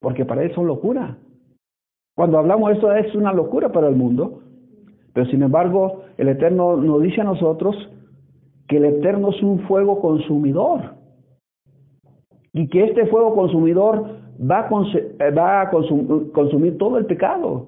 Porque 0.00 0.24
para 0.24 0.42
él 0.42 0.52
son 0.56 0.66
locura. 0.66 1.18
Cuando 2.16 2.36
hablamos 2.36 2.72
esto 2.72 2.92
es 2.92 3.14
una 3.14 3.32
locura 3.32 3.70
para 3.70 3.86
el 3.86 3.94
mundo. 3.94 4.42
Pero 5.12 5.26
sin 5.26 5.44
embargo, 5.44 6.02
el 6.18 6.30
Eterno 6.30 6.76
nos 6.76 7.00
dice 7.00 7.20
a 7.20 7.24
nosotros 7.24 7.76
que 8.66 8.78
el 8.78 8.86
Eterno 8.86 9.30
es 9.30 9.40
un 9.40 9.60
fuego 9.68 10.00
consumidor. 10.00 11.00
Y 12.52 12.68
que 12.68 12.84
este 12.84 13.06
fuego 13.06 13.34
consumidor 13.34 14.22
va 14.38 14.60
a, 14.60 15.30
va 15.30 15.60
a 15.62 15.70
consumir 15.70 16.78
todo 16.78 16.98
el 16.98 17.06
pecado. 17.06 17.66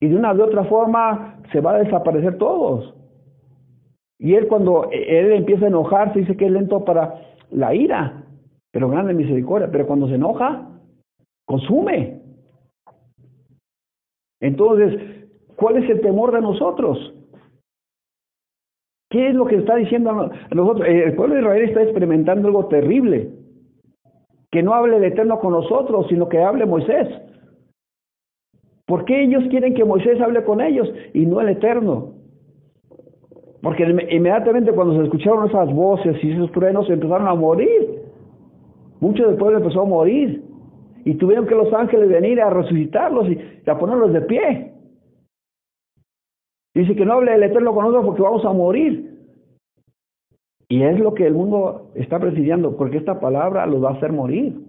Y 0.00 0.08
de 0.08 0.16
una 0.16 0.34
de 0.34 0.42
otra 0.42 0.64
forma 0.64 1.40
se 1.52 1.60
va 1.60 1.74
a 1.74 1.78
desaparecer 1.78 2.38
todos. 2.38 2.94
Y 4.18 4.34
él 4.34 4.48
cuando 4.48 4.88
él 4.90 5.32
empieza 5.32 5.64
a 5.64 5.68
enojarse 5.68 6.20
dice 6.20 6.36
que 6.36 6.46
es 6.46 6.50
lento 6.50 6.84
para 6.84 7.20
la 7.50 7.74
ira, 7.74 8.24
pero 8.70 8.90
grande 8.90 9.14
misericordia. 9.14 9.70
Pero 9.70 9.86
cuando 9.86 10.08
se 10.08 10.14
enoja, 10.14 10.68
consume. 11.46 12.20
Entonces, 14.40 15.28
¿cuál 15.56 15.82
es 15.82 15.90
el 15.90 16.00
temor 16.00 16.32
de 16.32 16.40
nosotros? 16.40 17.14
¿Qué 19.10 19.28
es 19.28 19.34
lo 19.34 19.44
que 19.44 19.56
está 19.56 19.74
diciendo 19.74 20.10
a 20.10 20.30
nosotros? 20.54 20.88
El 20.88 21.14
pueblo 21.16 21.34
de 21.34 21.40
Israel 21.40 21.68
está 21.68 21.82
experimentando 21.82 22.46
algo 22.46 22.66
terrible. 22.66 23.30
Que 24.52 24.62
no 24.62 24.72
hable 24.72 24.96
el 24.96 25.04
Eterno 25.04 25.40
con 25.40 25.52
nosotros, 25.52 26.06
sino 26.08 26.28
que 26.28 26.38
hable 26.38 26.64
Moisés. 26.64 27.08
¿Por 28.86 29.04
qué 29.04 29.24
ellos 29.24 29.44
quieren 29.50 29.74
que 29.74 29.84
Moisés 29.84 30.20
hable 30.20 30.44
con 30.44 30.60
ellos 30.60 30.88
y 31.12 31.26
no 31.26 31.40
el 31.40 31.48
Eterno? 31.50 32.14
Porque 33.62 33.82
inmediatamente 33.82 34.72
cuando 34.72 34.96
se 34.96 35.04
escucharon 35.04 35.48
esas 35.48 35.72
voces 35.74 36.16
y 36.22 36.30
esos 36.30 36.50
truenos 36.52 36.88
empezaron 36.88 37.26
a 37.26 37.34
morir. 37.34 38.02
Mucho 39.00 39.26
del 39.26 39.36
pueblo 39.36 39.58
empezó 39.58 39.82
a 39.82 39.86
morir. 39.86 40.44
Y 41.04 41.14
tuvieron 41.14 41.46
que 41.46 41.54
los 41.56 41.72
ángeles 41.72 42.08
venir 42.08 42.40
a 42.40 42.50
resucitarlos 42.50 43.28
y 43.28 43.38
a 43.68 43.76
ponerlos 43.76 44.12
de 44.12 44.20
pie. 44.22 44.69
Dice 46.74 46.94
que 46.94 47.04
no 47.04 47.14
hable 47.14 47.34
el 47.34 47.42
Eterno 47.42 47.74
con 47.74 47.84
nosotros 47.84 48.06
porque 48.06 48.22
vamos 48.22 48.44
a 48.44 48.52
morir. 48.52 49.10
Y 50.68 50.82
es 50.82 51.00
lo 51.00 51.14
que 51.14 51.26
el 51.26 51.34
mundo 51.34 51.90
está 51.94 52.20
presidiendo, 52.20 52.76
porque 52.76 52.98
esta 52.98 53.18
palabra 53.18 53.66
los 53.66 53.82
va 53.82 53.90
a 53.90 53.94
hacer 53.94 54.12
morir. 54.12 54.60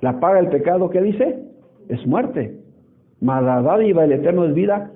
La 0.00 0.18
paga 0.18 0.40
del 0.40 0.48
pecado, 0.48 0.90
¿qué 0.90 1.00
dice? 1.00 1.38
Es 1.88 2.04
muerte. 2.04 2.58
Mas 3.20 3.44
la 3.44 3.62
dádiva 3.62 4.02
del 4.02 4.12
eterno 4.12 4.44
es 4.44 4.54
vida 4.54 4.90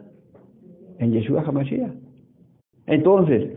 en 0.98 1.12
Yeshua 1.12 1.42
HaMashiach. 1.42 1.92
Entonces, 2.86 3.52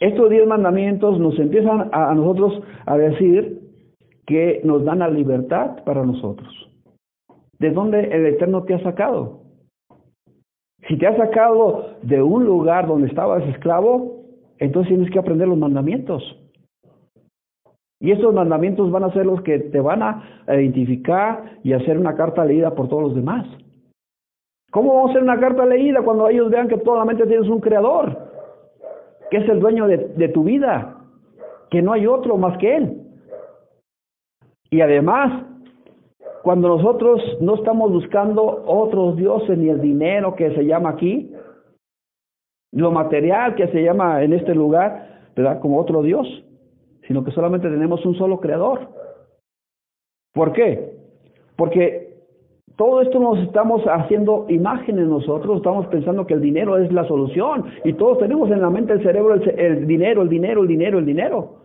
estos 0.00 0.30
diez 0.30 0.46
mandamientos 0.46 1.18
nos 1.20 1.38
empiezan 1.38 1.90
a, 1.92 2.10
a 2.10 2.14
nosotros 2.14 2.62
a 2.86 2.96
decir 2.96 3.60
que 4.26 4.62
nos 4.64 4.84
dan 4.84 5.00
la 5.00 5.10
libertad 5.10 5.84
para 5.84 6.04
nosotros. 6.06 6.48
¿De 7.58 7.70
dónde 7.70 8.00
el 8.00 8.24
Eterno 8.26 8.62
te 8.62 8.74
ha 8.74 8.82
sacado? 8.82 9.47
Si 10.88 10.96
te 10.96 11.06
ha 11.06 11.16
sacado 11.16 11.96
de 12.02 12.22
un 12.22 12.44
lugar 12.44 12.86
donde 12.86 13.08
estabas 13.08 13.46
esclavo, 13.48 14.24
entonces 14.58 14.88
tienes 14.88 15.10
que 15.10 15.18
aprender 15.18 15.46
los 15.46 15.58
mandamientos. 15.58 16.22
Y 18.00 18.12
estos 18.12 18.32
mandamientos 18.32 18.90
van 18.90 19.04
a 19.04 19.12
ser 19.12 19.26
los 19.26 19.42
que 19.42 19.58
te 19.58 19.80
van 19.80 20.02
a 20.02 20.22
identificar 20.46 21.58
y 21.62 21.74
hacer 21.74 21.98
una 21.98 22.16
carta 22.16 22.44
leída 22.44 22.74
por 22.74 22.88
todos 22.88 23.02
los 23.02 23.14
demás. 23.14 23.46
¿Cómo 24.70 24.94
vamos 24.94 25.08
a 25.08 25.10
hacer 25.12 25.22
una 25.22 25.40
carta 25.40 25.66
leída 25.66 26.02
cuando 26.02 26.28
ellos 26.28 26.50
vean 26.50 26.68
que 26.68 26.78
solamente 26.80 27.26
tienes 27.26 27.48
un 27.48 27.60
creador, 27.60 28.16
que 29.30 29.38
es 29.38 29.48
el 29.48 29.60
dueño 29.60 29.86
de 29.86 30.28
tu 30.28 30.44
vida, 30.44 30.96
que 31.70 31.82
no 31.82 31.92
hay 31.92 32.06
otro 32.06 32.36
más 32.36 32.56
que 32.58 32.76
Él? 32.76 33.02
Y 34.70 34.80
además, 34.80 35.44
cuando 36.48 36.68
nosotros 36.68 37.20
no 37.42 37.56
estamos 37.56 37.92
buscando 37.92 38.42
otros 38.42 39.18
dioses 39.18 39.58
ni 39.58 39.68
el 39.68 39.82
dinero 39.82 40.34
que 40.34 40.50
se 40.54 40.64
llama 40.64 40.88
aquí, 40.88 41.30
lo 42.72 42.90
material 42.90 43.54
que 43.54 43.68
se 43.68 43.82
llama 43.82 44.22
en 44.22 44.32
este 44.32 44.54
lugar, 44.54 45.28
¿verdad? 45.36 45.60
Como 45.60 45.78
otro 45.78 46.00
Dios, 46.00 46.26
sino 47.06 47.22
que 47.22 47.32
solamente 47.32 47.68
tenemos 47.68 48.02
un 48.06 48.14
solo 48.14 48.40
creador. 48.40 48.88
¿Por 50.32 50.54
qué? 50.54 50.96
Porque 51.54 52.16
todo 52.76 53.02
esto 53.02 53.18
nos 53.18 53.40
estamos 53.40 53.82
haciendo 53.84 54.46
imágenes 54.48 55.06
nosotros, 55.06 55.58
estamos 55.58 55.86
pensando 55.88 56.26
que 56.26 56.32
el 56.32 56.40
dinero 56.40 56.78
es 56.78 56.90
la 56.90 57.06
solución 57.06 57.66
y 57.84 57.92
todos 57.92 58.20
tenemos 58.20 58.50
en 58.50 58.62
la 58.62 58.70
mente 58.70 58.94
el 58.94 59.02
cerebro 59.02 59.34
el, 59.34 59.46
el 59.50 59.86
dinero, 59.86 60.22
el 60.22 60.30
dinero, 60.30 60.62
el 60.62 60.68
dinero, 60.68 60.98
el 60.98 61.04
dinero. 61.04 61.56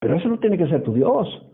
Pero 0.00 0.16
eso 0.16 0.28
no 0.28 0.38
tiene 0.38 0.58
que 0.58 0.68
ser 0.68 0.82
tu 0.82 0.92
Dios. 0.92 1.53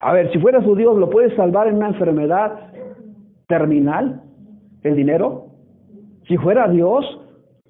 A 0.00 0.12
ver, 0.12 0.30
si 0.32 0.38
fuera 0.38 0.62
su 0.62 0.76
Dios, 0.76 0.96
¿lo 0.96 1.10
puedes 1.10 1.34
salvar 1.34 1.66
en 1.66 1.76
una 1.76 1.88
enfermedad 1.88 2.72
terminal? 3.48 4.22
¿El 4.82 4.94
dinero? 4.94 5.46
Si 6.28 6.36
fuera 6.36 6.68
Dios, 6.68 7.04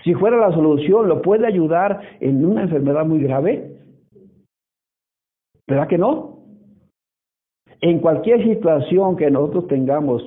si 0.04 0.14
fuera 0.14 0.36
la 0.36 0.52
solución, 0.52 1.08
¿lo 1.08 1.22
puede 1.22 1.46
ayudar 1.46 2.00
en 2.20 2.44
una 2.44 2.62
enfermedad 2.62 3.06
muy 3.06 3.20
grave? 3.20 3.76
¿Verdad 5.66 5.88
que 5.88 5.98
no? 5.98 6.38
En 7.80 8.00
cualquier 8.00 8.42
situación 8.42 9.16
que 9.16 9.30
nosotros 9.30 9.68
tengamos 9.68 10.22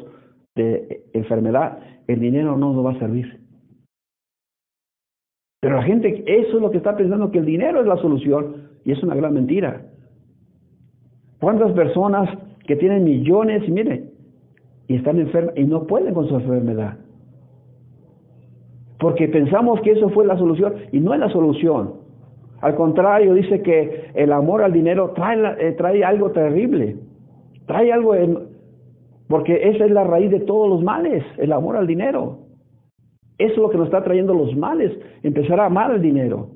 de 0.56 1.06
enfermedad, 1.14 1.80
el 2.08 2.20
dinero 2.20 2.58
no 2.58 2.74
nos 2.74 2.86
va 2.86 2.92
a 2.92 3.00
servir. 3.00 3.40
Pero 5.62 5.76
la 5.76 5.84
gente, 5.84 6.24
eso 6.26 6.56
es 6.58 6.62
lo 6.62 6.72
que 6.72 6.78
está 6.78 6.96
pensando, 6.96 7.32
que 7.32 7.40
el 7.40 7.46
dinero 7.46 7.82
es 7.82 7.88
la 7.88 7.98
solución, 7.98 8.70
y 8.84 8.92
es 8.92 9.04
una 9.04 9.14
gran 9.16 9.34
mentira. 9.34 9.91
¿Cuántas 11.42 11.72
personas 11.72 12.30
que 12.68 12.76
tienen 12.76 13.04
millones 13.04 13.64
y 13.68 13.74
y 14.88 14.96
están 14.96 15.20
enfermas 15.20 15.58
y 15.58 15.64
no 15.64 15.88
pueden 15.88 16.14
con 16.14 16.28
su 16.30 16.36
enfermedad? 16.36 16.98
Porque 19.00 19.28
pensamos 19.28 19.82
que 19.82 19.94
eso 19.94 20.10
fue 20.10 20.28
la 20.28 20.38
solución 20.38 20.76
y 20.92 21.00
no 21.00 21.16
es 21.16 21.20
la 21.20 21.30
solución. 21.30 21.96
Al 22.62 22.76
contrario, 22.76 23.34
dice 23.34 23.64
que 23.64 24.12
el 24.14 24.32
amor 24.32 24.62
al 24.62 24.72
dinero 24.72 25.14
trae, 25.16 25.40
eh, 25.68 25.72
trae 25.72 26.04
algo 26.04 26.30
terrible. 26.30 26.98
Trae 27.66 27.92
algo, 27.92 28.14
porque 29.28 29.70
esa 29.70 29.86
es 29.86 29.92
la 29.92 30.04
raíz 30.04 30.30
de 30.30 30.42
todos 30.42 30.70
los 30.70 30.84
males, 30.84 31.24
el 31.40 31.54
amor 31.54 31.76
al 31.76 31.88
dinero. 31.88 32.38
Eso 33.40 33.54
es 33.54 33.58
lo 33.58 33.70
que 33.72 33.78
nos 33.78 33.88
está 33.88 34.04
trayendo 34.04 34.36
los 34.36 34.56
males, 34.56 34.92
empezar 35.24 35.60
a 35.60 35.66
amar 35.66 35.90
el 35.90 36.04
dinero. 36.04 36.50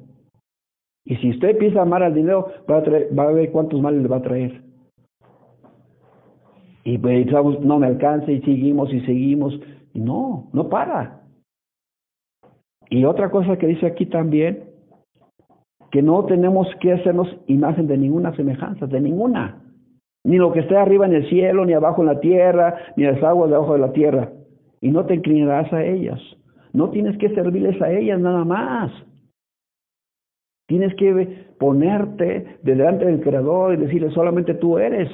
Y 1.06 1.16
si 1.16 1.32
usted 1.32 1.50
empieza 1.50 1.80
a 1.80 1.84
amar 1.84 2.04
al 2.04 2.14
dinero, 2.14 2.50
va 2.70 2.78
a, 2.78 2.84
traer, 2.84 3.10
va 3.18 3.24
a 3.24 3.32
ver 3.32 3.52
cuántos 3.52 3.82
males 3.82 4.04
le 4.04 4.08
va 4.08 4.18
a 4.18 4.22
traer. 4.22 4.65
Y 6.86 7.00
pensamos, 7.00 7.60
no 7.62 7.80
me 7.80 7.88
alcanza 7.88 8.32
y 8.32 8.42
seguimos 8.42 8.94
y 8.94 9.02
seguimos. 9.02 9.60
No, 9.96 10.50
no 10.54 10.70
para. 10.70 11.24
Y 12.90 13.04
otra 13.06 13.32
cosa 13.32 13.58
que 13.58 13.66
dice 13.66 13.88
aquí 13.88 14.06
también, 14.06 14.70
que 15.92 16.04
no 16.04 16.26
tenemos 16.26 16.68
que 16.80 16.94
hacernos 16.94 17.28
imagen 17.48 17.88
de 17.88 17.98
ninguna 17.98 18.36
semejanza, 18.36 18.86
de 18.86 19.02
ninguna. 19.02 19.64
Ni 20.24 20.38
lo 20.38 20.52
que 20.54 20.60
esté 20.60 20.78
arriba 20.78 21.08
en 21.08 21.16
el 21.16 21.28
cielo, 21.28 21.66
ni 21.66 21.74
abajo 21.74 22.04
en 22.04 22.08
la 22.08 22.20
tierra, 22.20 22.76
ni 22.96 23.04
las 23.04 23.22
aguas 23.24 23.50
debajo 23.50 23.74
de 23.74 23.80
la 23.80 23.92
tierra. 23.92 24.32
Y 24.80 24.92
no 24.92 25.06
te 25.06 25.16
inclinarás 25.16 25.74
a 25.74 25.84
ellas. 25.84 26.20
No 26.72 26.92
tienes 26.92 27.18
que 27.18 27.34
servirles 27.34 27.82
a 27.82 27.92
ellas 27.92 28.20
nada 28.20 28.46
más. 28.46 28.92
Tienes 30.68 30.94
que 30.96 31.48
ponerte 31.58 32.58
delante 32.62 33.06
del 33.06 33.22
Creador 33.22 33.74
y 33.74 33.78
decirle 33.78 34.12
solamente 34.12 34.54
tú 34.54 34.78
eres. 34.78 35.10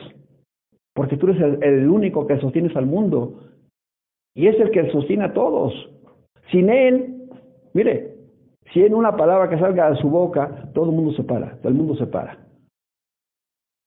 Porque 0.93 1.17
tú 1.17 1.27
eres 1.27 1.61
el, 1.61 1.89
único 1.89 2.27
que 2.27 2.39
sostienes 2.39 2.75
al 2.75 2.85
mundo. 2.85 3.43
Y 4.35 4.47
es 4.47 4.59
el 4.59 4.71
que 4.71 4.91
sostiene 4.91 5.25
a 5.25 5.33
todos. 5.33 5.73
Sin 6.51 6.69
Él, 6.69 7.29
mire, 7.73 8.17
si 8.73 8.83
en 8.83 8.93
una 8.93 9.15
palabra 9.15 9.49
que 9.49 9.59
salga 9.59 9.89
de 9.89 9.97
su 9.97 10.09
boca, 10.09 10.69
todo 10.73 10.85
el 10.85 10.91
mundo 10.91 11.13
se 11.13 11.23
para, 11.23 11.57
todo 11.57 11.69
el 11.69 11.75
mundo 11.75 11.95
se 11.95 12.07
para. 12.07 12.37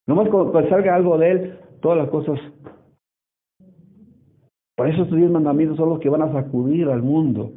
Nomás 0.06 0.28
cuando, 0.28 0.68
salga 0.68 0.94
algo 0.94 1.16
de 1.18 1.30
Él, 1.30 1.58
todas 1.80 1.98
las 1.98 2.08
cosas. 2.08 2.38
Por 4.76 4.88
eso 4.88 5.02
estos 5.02 5.16
diez 5.16 5.30
mandamientos 5.30 5.76
son 5.76 5.90
los 5.90 6.00
que 6.00 6.08
van 6.08 6.22
a 6.22 6.32
sacudir 6.32 6.88
al 6.88 7.02
mundo, 7.02 7.52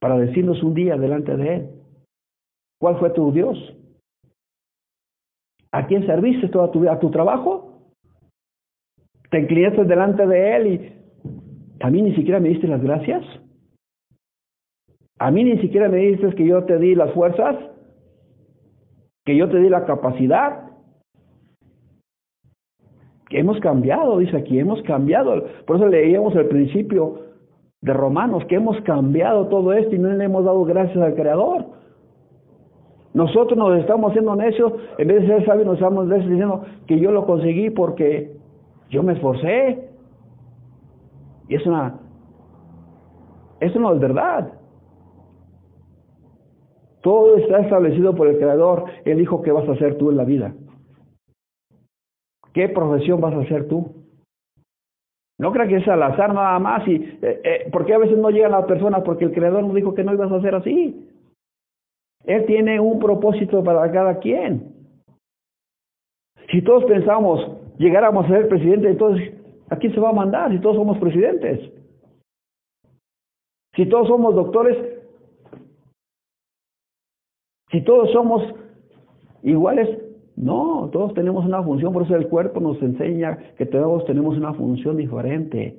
para 0.00 0.18
decirnos 0.18 0.62
un 0.62 0.74
día 0.74 0.96
delante 0.96 1.36
de 1.36 1.54
Él. 1.54 1.70
¿Cuál 2.80 2.98
fue 2.98 3.10
tu 3.10 3.32
Dios? 3.32 3.56
¿A 5.72 5.86
quién 5.86 6.06
serviste 6.06 6.48
toda 6.48 6.70
tu 6.70 6.80
vida? 6.80 6.92
¿A 6.92 6.98
tu 6.98 7.10
trabajo? 7.10 7.67
Te 9.30 9.40
inclinaste 9.40 9.84
delante 9.84 10.26
de 10.26 10.56
Él 10.56 10.66
y 10.66 10.98
¿A 11.80 11.90
mí 11.90 12.02
ni 12.02 12.14
siquiera 12.14 12.40
me 12.40 12.48
diste 12.48 12.66
las 12.66 12.82
gracias? 12.82 13.24
¿A 15.18 15.30
mí 15.30 15.44
ni 15.44 15.58
siquiera 15.58 15.88
me 15.88 15.98
dices 15.98 16.34
que 16.34 16.46
yo 16.46 16.64
te 16.64 16.78
di 16.78 16.94
las 16.94 17.12
fuerzas? 17.12 17.56
¿Que 19.24 19.36
yo 19.36 19.48
te 19.48 19.58
di 19.58 19.68
la 19.68 19.84
capacidad? 19.84 20.70
Que 23.28 23.40
hemos 23.40 23.60
cambiado, 23.60 24.18
dice 24.18 24.36
aquí, 24.36 24.58
hemos 24.58 24.82
cambiado. 24.82 25.44
Por 25.66 25.76
eso 25.76 25.86
leíamos 25.86 26.34
el 26.34 26.46
principio 26.46 27.20
de 27.80 27.92
Romanos, 27.92 28.44
que 28.46 28.56
hemos 28.56 28.80
cambiado 28.82 29.46
todo 29.48 29.72
esto 29.72 29.94
y 29.94 29.98
no 29.98 30.08
le 30.08 30.24
hemos 30.24 30.44
dado 30.44 30.64
gracias 30.64 30.98
al 30.98 31.14
Creador. 31.14 31.66
Nosotros 33.14 33.56
nos 33.56 33.78
estamos 33.78 34.10
haciendo 34.10 34.34
necios, 34.34 34.72
en 34.98 35.08
vez 35.08 35.22
de 35.22 35.28
ser 35.28 35.46
sabios, 35.46 35.66
nos 35.66 35.76
estamos 35.76 36.08
diciendo 36.08 36.64
que 36.86 36.98
yo 36.98 37.10
lo 37.10 37.26
conseguí 37.26 37.70
porque 37.70 38.37
yo 38.88 39.02
me 39.02 39.14
esforcé. 39.14 39.88
Y 41.48 41.54
es 41.54 41.66
una, 41.66 41.98
eso 43.60 43.78
no 43.78 43.94
es 43.94 44.00
verdad. 44.00 44.52
Todo 47.02 47.36
está 47.36 47.60
establecido 47.60 48.14
por 48.14 48.28
el 48.28 48.38
Creador. 48.38 48.84
Él 49.04 49.18
dijo 49.18 49.42
qué 49.42 49.52
vas 49.52 49.68
a 49.68 49.72
hacer 49.72 49.96
tú 49.98 50.10
en 50.10 50.16
la 50.16 50.24
vida. 50.24 50.54
¿Qué 52.52 52.68
profesión 52.68 53.20
vas 53.20 53.34
a 53.34 53.40
hacer 53.40 53.68
tú? 53.68 53.94
No 55.38 55.52
creas 55.52 55.68
que 55.68 55.76
es 55.76 55.88
al 55.88 56.02
azar 56.02 56.34
nada 56.34 56.58
más. 56.58 56.86
Y, 56.88 56.96
eh, 56.96 57.40
eh, 57.44 57.70
¿Por 57.70 57.86
qué 57.86 57.94
a 57.94 57.98
veces 57.98 58.18
no 58.18 58.30
llegan 58.30 58.50
las 58.50 58.64
personas? 58.64 59.02
Porque 59.04 59.24
el 59.24 59.32
Creador 59.32 59.62
nos 59.62 59.74
dijo 59.74 59.94
que 59.94 60.02
no 60.02 60.12
ibas 60.12 60.30
a 60.32 60.36
hacer 60.36 60.54
así. 60.54 61.08
Él 62.24 62.44
tiene 62.46 62.80
un 62.80 62.98
propósito 62.98 63.62
para 63.62 63.90
cada 63.92 64.18
quien. 64.18 64.74
Si 66.50 66.62
todos 66.62 66.84
pensamos, 66.84 67.58
llegáramos 67.78 68.26
a 68.26 68.28
ser 68.28 68.48
presidente, 68.48 68.90
entonces, 68.90 69.34
¿a 69.70 69.76
quién 69.76 69.94
se 69.94 70.00
va 70.00 70.10
a 70.10 70.14
mandar 70.14 70.50
si 70.52 70.58
todos 70.60 70.76
somos 70.76 70.98
presidentes? 70.98 71.72
Si 73.74 73.86
todos 73.86 74.08
somos 74.08 74.34
doctores, 74.34 74.76
si 77.70 77.82
todos 77.82 78.10
somos 78.10 78.42
iguales, 79.42 79.88
no, 80.36 80.88
todos 80.92 81.14
tenemos 81.14 81.44
una 81.44 81.62
función, 81.62 81.92
por 81.92 82.02
eso 82.02 82.16
el 82.16 82.28
cuerpo 82.28 82.60
nos 82.60 82.80
enseña 82.82 83.36
que 83.56 83.66
todos 83.66 84.04
tenemos 84.06 84.36
una 84.36 84.54
función 84.54 84.96
diferente. 84.96 85.78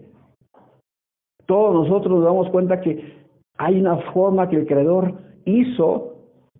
Todos 1.45 1.73
nosotros 1.73 2.15
nos 2.15 2.25
damos 2.25 2.49
cuenta 2.49 2.79
que 2.79 3.19
hay 3.57 3.79
una 3.79 3.97
forma 4.13 4.49
que 4.49 4.57
el 4.57 4.67
Creador 4.67 5.15
hizo 5.45 6.15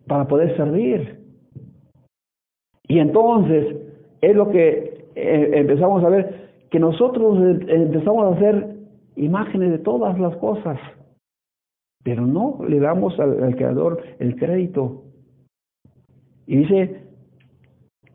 para 0.08 0.28
poder 0.28 0.58
servir. 0.58 1.20
Y 2.88 3.00
entonces 3.00 3.78
es 4.22 4.36
lo 4.36 4.50
que 4.50 4.89
eh, 5.22 5.60
empezamos 5.60 6.04
a 6.04 6.10
ver, 6.10 6.50
que 6.70 6.80
nosotros 6.80 7.38
empezamos 7.68 8.26
a 8.26 8.36
hacer 8.36 8.76
imágenes 9.16 9.72
de 9.72 9.80
todas 9.80 10.20
las 10.20 10.36
cosas, 10.38 10.80
pero 12.04 12.26
no 12.26 12.60
le 12.68 12.80
damos 12.80 13.20
al 13.20 13.56
Creador 13.56 14.02
el 14.20 14.36
crédito. 14.36 15.04
Y 16.46 16.58
dice 16.58 17.04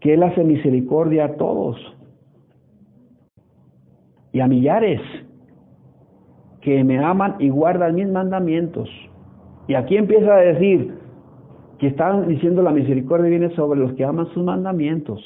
que 0.00 0.14
Él 0.14 0.22
hace 0.22 0.44
misericordia 0.44 1.26
a 1.26 1.34
todos 1.36 1.76
y 4.32 4.40
a 4.40 4.46
millares 4.46 5.00
que 6.60 6.82
me 6.82 6.98
aman 6.98 7.36
y 7.38 7.50
guardan 7.50 7.94
mis 7.94 8.08
mandamientos. 8.08 8.88
Y 9.68 9.74
aquí 9.74 9.96
empieza 9.96 10.34
a 10.34 10.40
decir 10.40 10.94
que 11.78 11.88
están 11.88 12.28
diciendo 12.28 12.62
la 12.62 12.70
misericordia 12.70 13.28
viene 13.28 13.54
sobre 13.54 13.78
los 13.78 13.92
que 13.94 14.04
aman 14.04 14.26
sus 14.32 14.42
mandamientos. 14.42 15.20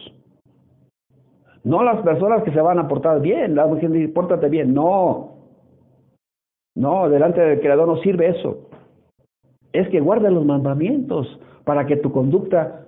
No 1.64 1.82
las 1.82 2.02
personas 2.02 2.42
que 2.42 2.52
se 2.52 2.60
van 2.60 2.78
a 2.78 2.88
portar 2.88 3.20
bien, 3.20 3.54
la 3.54 3.68
gente 3.76 3.98
dice, 3.98 4.12
pórtate 4.12 4.48
bien, 4.48 4.72
no. 4.72 5.34
No, 6.76 7.08
delante 7.08 7.40
del 7.40 7.60
Creador 7.60 7.88
no 7.88 7.96
sirve 7.98 8.28
eso. 8.28 8.68
Es 9.72 9.88
que 9.88 10.00
guarden 10.00 10.34
los 10.34 10.44
mandamientos 10.44 11.40
para 11.64 11.86
que 11.86 11.96
tu 11.96 12.12
conducta 12.12 12.86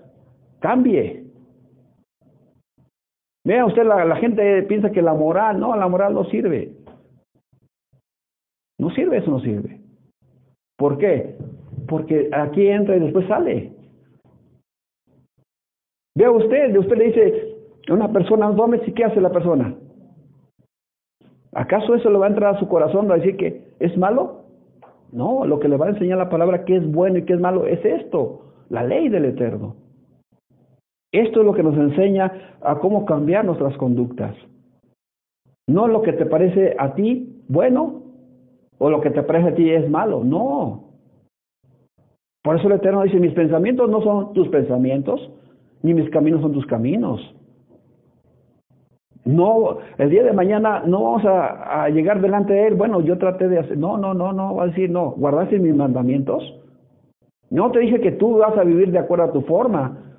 Cambie. 0.61 1.25
Vea 3.45 3.65
usted, 3.65 3.85
la, 3.85 4.05
la 4.05 4.17
gente 4.17 4.63
piensa 4.65 4.91
que 4.91 5.03
la 5.03 5.15
moral, 5.15 5.59
no, 5.59 5.75
la 5.75 5.89
moral 5.89 6.15
no 6.15 6.25
sirve. 6.25 6.73
No 8.79 8.91
sirve, 8.91 9.19
eso 9.19 9.31
no 9.31 9.41
sirve. 9.41 9.81
¿Por 10.77 10.99
qué? 10.99 11.37
Porque 11.89 12.31
aquí 12.33 12.69
entra 12.69 12.97
y 12.97 13.01
después 13.01 13.27
sale. 13.27 13.73
Vea 16.15 16.31
usted, 16.31 16.77
usted 16.77 16.97
le 16.97 17.05
dice 17.05 17.50
una 17.95 18.13
persona, 18.13 18.53
¿y 18.87 18.93
qué 18.93 19.05
hace 19.05 19.21
la 19.21 19.31
persona? 19.31 19.75
¿Acaso 21.53 21.95
eso 21.95 22.11
le 22.11 22.19
va 22.19 22.27
a 22.27 22.31
entrar 22.31 22.55
a 22.55 22.59
su 22.61 22.69
corazón 22.69 23.11
a 23.11 23.17
decir 23.17 23.37
que 23.37 23.75
es 23.81 23.97
malo? 23.99 24.45
No, 25.13 25.45
lo 25.45 25.59
que 25.59 25.69
le 25.69 25.77
va 25.77 25.87
a 25.87 25.91
enseñar 25.91 26.19
la 26.19 26.29
palabra 26.29 26.65
que 26.65 26.77
es 26.77 26.91
bueno 26.91 27.19
y 27.19 27.25
que 27.25 27.33
es 27.33 27.41
malo 27.41 27.67
es 27.67 27.85
esto, 27.85 28.43
la 28.69 28.85
ley 28.85 29.09
del 29.09 29.25
Eterno. 29.25 29.75
Esto 31.13 31.41
es 31.41 31.47
lo 31.47 31.53
que 31.53 31.65
nos 31.65 31.77
enseña 31.77 32.57
a 32.61 32.79
cómo 32.79 33.05
cambiar 33.05 33.45
nuestras 33.45 33.77
conductas. 33.77 34.37
No 35.67 35.89
lo 35.89 36.03
que 36.03 36.13
te 36.13 36.27
parece 36.27 36.77
a 36.79 36.95
ti 36.95 37.43
bueno 37.49 38.03
o 38.79 38.91
lo 38.91 39.01
que 39.01 39.11
te 39.11 39.23
parece 39.25 39.49
a 39.49 39.55
ti 39.55 39.71
es 39.71 39.91
malo, 39.91 40.23
no. 40.23 40.85
Por 42.43 42.57
eso 42.57 42.69
el 42.69 42.75
Eterno 42.75 43.03
dice, 43.03 43.19
mis 43.19 43.35
pensamientos 43.35 43.91
no 43.91 44.01
son 44.03 44.33
tus 44.33 44.49
pensamientos, 44.49 45.31
ni 45.83 45.93
mis 45.95 46.09
caminos 46.11 46.41
son 46.41 46.53
tus 46.53 46.67
caminos. 46.67 47.21
No, 49.25 49.79
el 49.99 50.09
día 50.09 50.23
de 50.23 50.33
mañana 50.33 50.83
no 50.87 51.03
vamos 51.03 51.25
a, 51.27 51.89
llegar 51.91 52.21
delante 52.21 52.55
de 52.55 52.69
Él, 52.69 52.75
bueno, 52.75 53.01
yo 53.01 53.19
traté 53.19 53.49
de 53.49 53.59
hacer, 53.59 53.77
no, 53.77 53.99
no, 53.99 54.15
no, 54.15 54.33
no, 54.33 54.55
va 54.55 54.65
a 54.65 54.67
decir, 54.69 54.91
no, 54.91 55.11
guardaste 55.11 55.59
mis 55.59 55.75
mandamientos. 55.75 56.43
No 57.51 57.71
te 57.71 57.81
dije 57.81 58.01
que 58.01 58.13
tú 58.13 58.39
vas 58.39 58.57
a 58.57 58.65
vivir 58.65 58.93
de 58.93 58.99
acuerdo 58.99 59.25
a 59.25 59.33
tu 59.33 59.43
forma, 59.43 60.15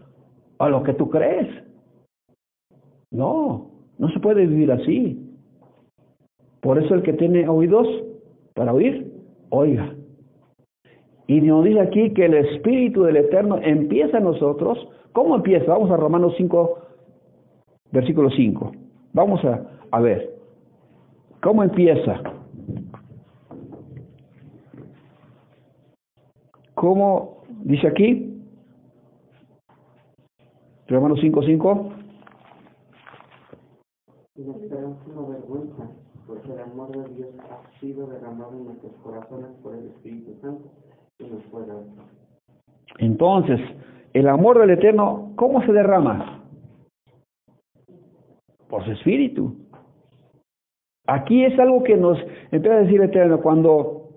a 0.60 0.70
lo 0.70 0.84
que 0.84 0.94
tú 0.94 1.10
crees. 1.10 1.48
No, 3.10 3.72
no 3.98 4.10
se 4.10 4.20
puede 4.20 4.46
vivir 4.46 4.72
así. 4.72 5.28
Por 6.60 6.78
eso 6.78 6.94
el 6.94 7.02
que 7.02 7.14
tiene 7.14 7.50
oídos 7.50 7.88
para 8.54 8.74
oír, 8.74 9.12
oiga. 9.50 9.96
Y 11.26 11.42
nos 11.42 11.64
dice 11.64 11.80
aquí 11.80 12.14
que 12.14 12.26
el 12.26 12.36
Espíritu 12.36 13.04
del 13.04 13.18
Eterno 13.18 13.58
empieza 13.62 14.18
en 14.18 14.26
nosotros. 14.26 14.78
¿Cómo 15.14 15.36
empieza? 15.36 15.72
Vamos 15.72 15.90
a 15.90 15.98
Romanos 15.98 16.34
5, 16.38 16.78
versículo 17.92 18.30
5. 18.30 18.81
Vamos 19.14 19.44
a, 19.46 19.62
a 19.92 20.00
ver. 20.00 20.38
¿Cómo 21.42 21.64
empieza? 21.64 22.22
¿Cómo 26.76 27.44
dice 27.64 27.88
aquí? 27.88 28.42
Romanos 30.88 31.20
5.5. 31.20 31.94
Y 34.36 34.44
la 34.44 34.54
esperanza 34.54 35.00
no 35.14 35.28
vergüenza, 35.28 35.90
porque 36.26 36.52
el 36.54 36.60
amor 36.60 36.92
de 36.92 37.14
Dios 37.16 37.30
ha 37.40 37.80
sido 37.80 38.08
derramado 38.08 38.54
en 38.54 38.66
nuestros 38.66 38.94
corazones 39.04 39.52
por 39.62 39.76
el 39.76 39.88
Espíritu 39.88 40.34
Santo 40.42 40.70
y 41.20 41.26
nos 41.26 41.44
fue 41.46 41.66
dado. 41.66 41.86
Entonces, 42.98 43.60
el 44.14 44.28
amor 44.28 44.60
del 44.60 44.72
Eterno, 44.72 45.34
¿cómo 45.36 45.62
se 45.62 45.72
derrama? 45.72 46.41
Por 48.72 48.86
su 48.86 48.92
Espíritu. 48.94 49.54
Aquí 51.06 51.44
es 51.44 51.60
algo 51.60 51.84
que 51.84 51.98
nos 51.98 52.18
empieza 52.52 52.78
a 52.78 52.82
decir 52.84 53.02
Eterno, 53.02 53.42
cuando 53.42 54.12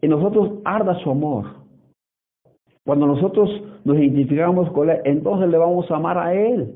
en 0.00 0.10
nosotros 0.10 0.60
arda 0.64 0.94
su 1.00 1.10
amor, 1.10 1.44
cuando 2.86 3.06
nosotros 3.06 3.50
nos 3.84 3.96
identificamos 3.96 4.70
con 4.70 4.88
Él, 4.90 5.00
entonces 5.04 5.50
le 5.50 5.58
vamos 5.58 5.90
a 5.90 5.96
amar 5.96 6.18
a 6.18 6.34
Él. 6.34 6.72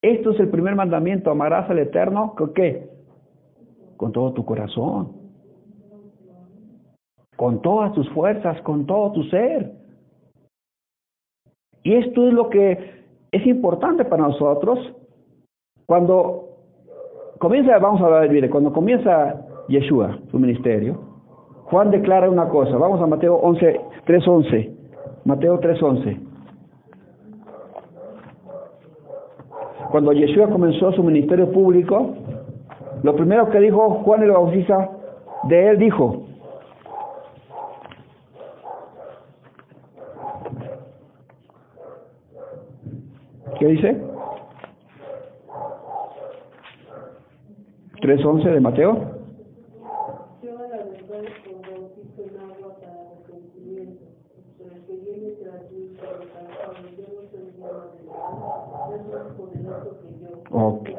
Esto 0.00 0.30
es 0.30 0.40
el 0.40 0.48
primer 0.48 0.74
mandamiento, 0.74 1.30
amarás 1.30 1.68
al 1.68 1.78
Eterno, 1.78 2.34
¿con 2.34 2.54
qué? 2.54 2.88
Con 3.98 4.10
todo 4.12 4.32
tu 4.32 4.42
corazón, 4.42 5.12
con 7.36 7.60
todas 7.60 7.92
tus 7.92 8.08
fuerzas, 8.10 8.58
con 8.62 8.86
todo 8.86 9.12
tu 9.12 9.22
ser. 9.24 9.70
Y 11.82 11.92
esto 11.96 12.26
es 12.26 12.32
lo 12.32 12.48
que 12.48 13.04
es 13.32 13.46
importante 13.46 14.06
para 14.06 14.28
nosotros. 14.28 14.78
Cuando 15.86 16.48
comienza, 17.38 17.78
vamos 17.78 18.00
a 18.00 18.08
ver, 18.08 18.30
mire, 18.30 18.48
cuando 18.48 18.72
comienza 18.72 19.44
Yeshua, 19.68 20.18
su 20.30 20.38
ministerio, 20.38 20.98
Juan 21.64 21.90
declara 21.90 22.30
una 22.30 22.48
cosa, 22.48 22.76
vamos 22.76 23.00
a 23.00 23.06
Mateo 23.06 23.36
11, 23.36 23.80
3.11. 24.06 24.70
Mateo 25.24 25.58
3:11. 25.58 26.18
Cuando 29.90 30.12
Yeshua 30.12 30.48
comenzó 30.48 30.92
su 30.92 31.02
ministerio 31.02 31.50
público, 31.50 32.14
lo 33.02 33.14
primero 33.14 33.48
que 33.50 33.60
dijo 33.60 34.02
Juan 34.04 34.22
el 34.22 34.32
Bautista 34.32 34.90
de 35.44 35.70
él 35.70 35.78
dijo, 35.78 36.24
¿qué 43.58 43.66
dice? 43.66 44.13
3.11 48.04 48.52
de 48.52 48.60
Mateo. 48.60 49.24
Okay. 60.50 60.96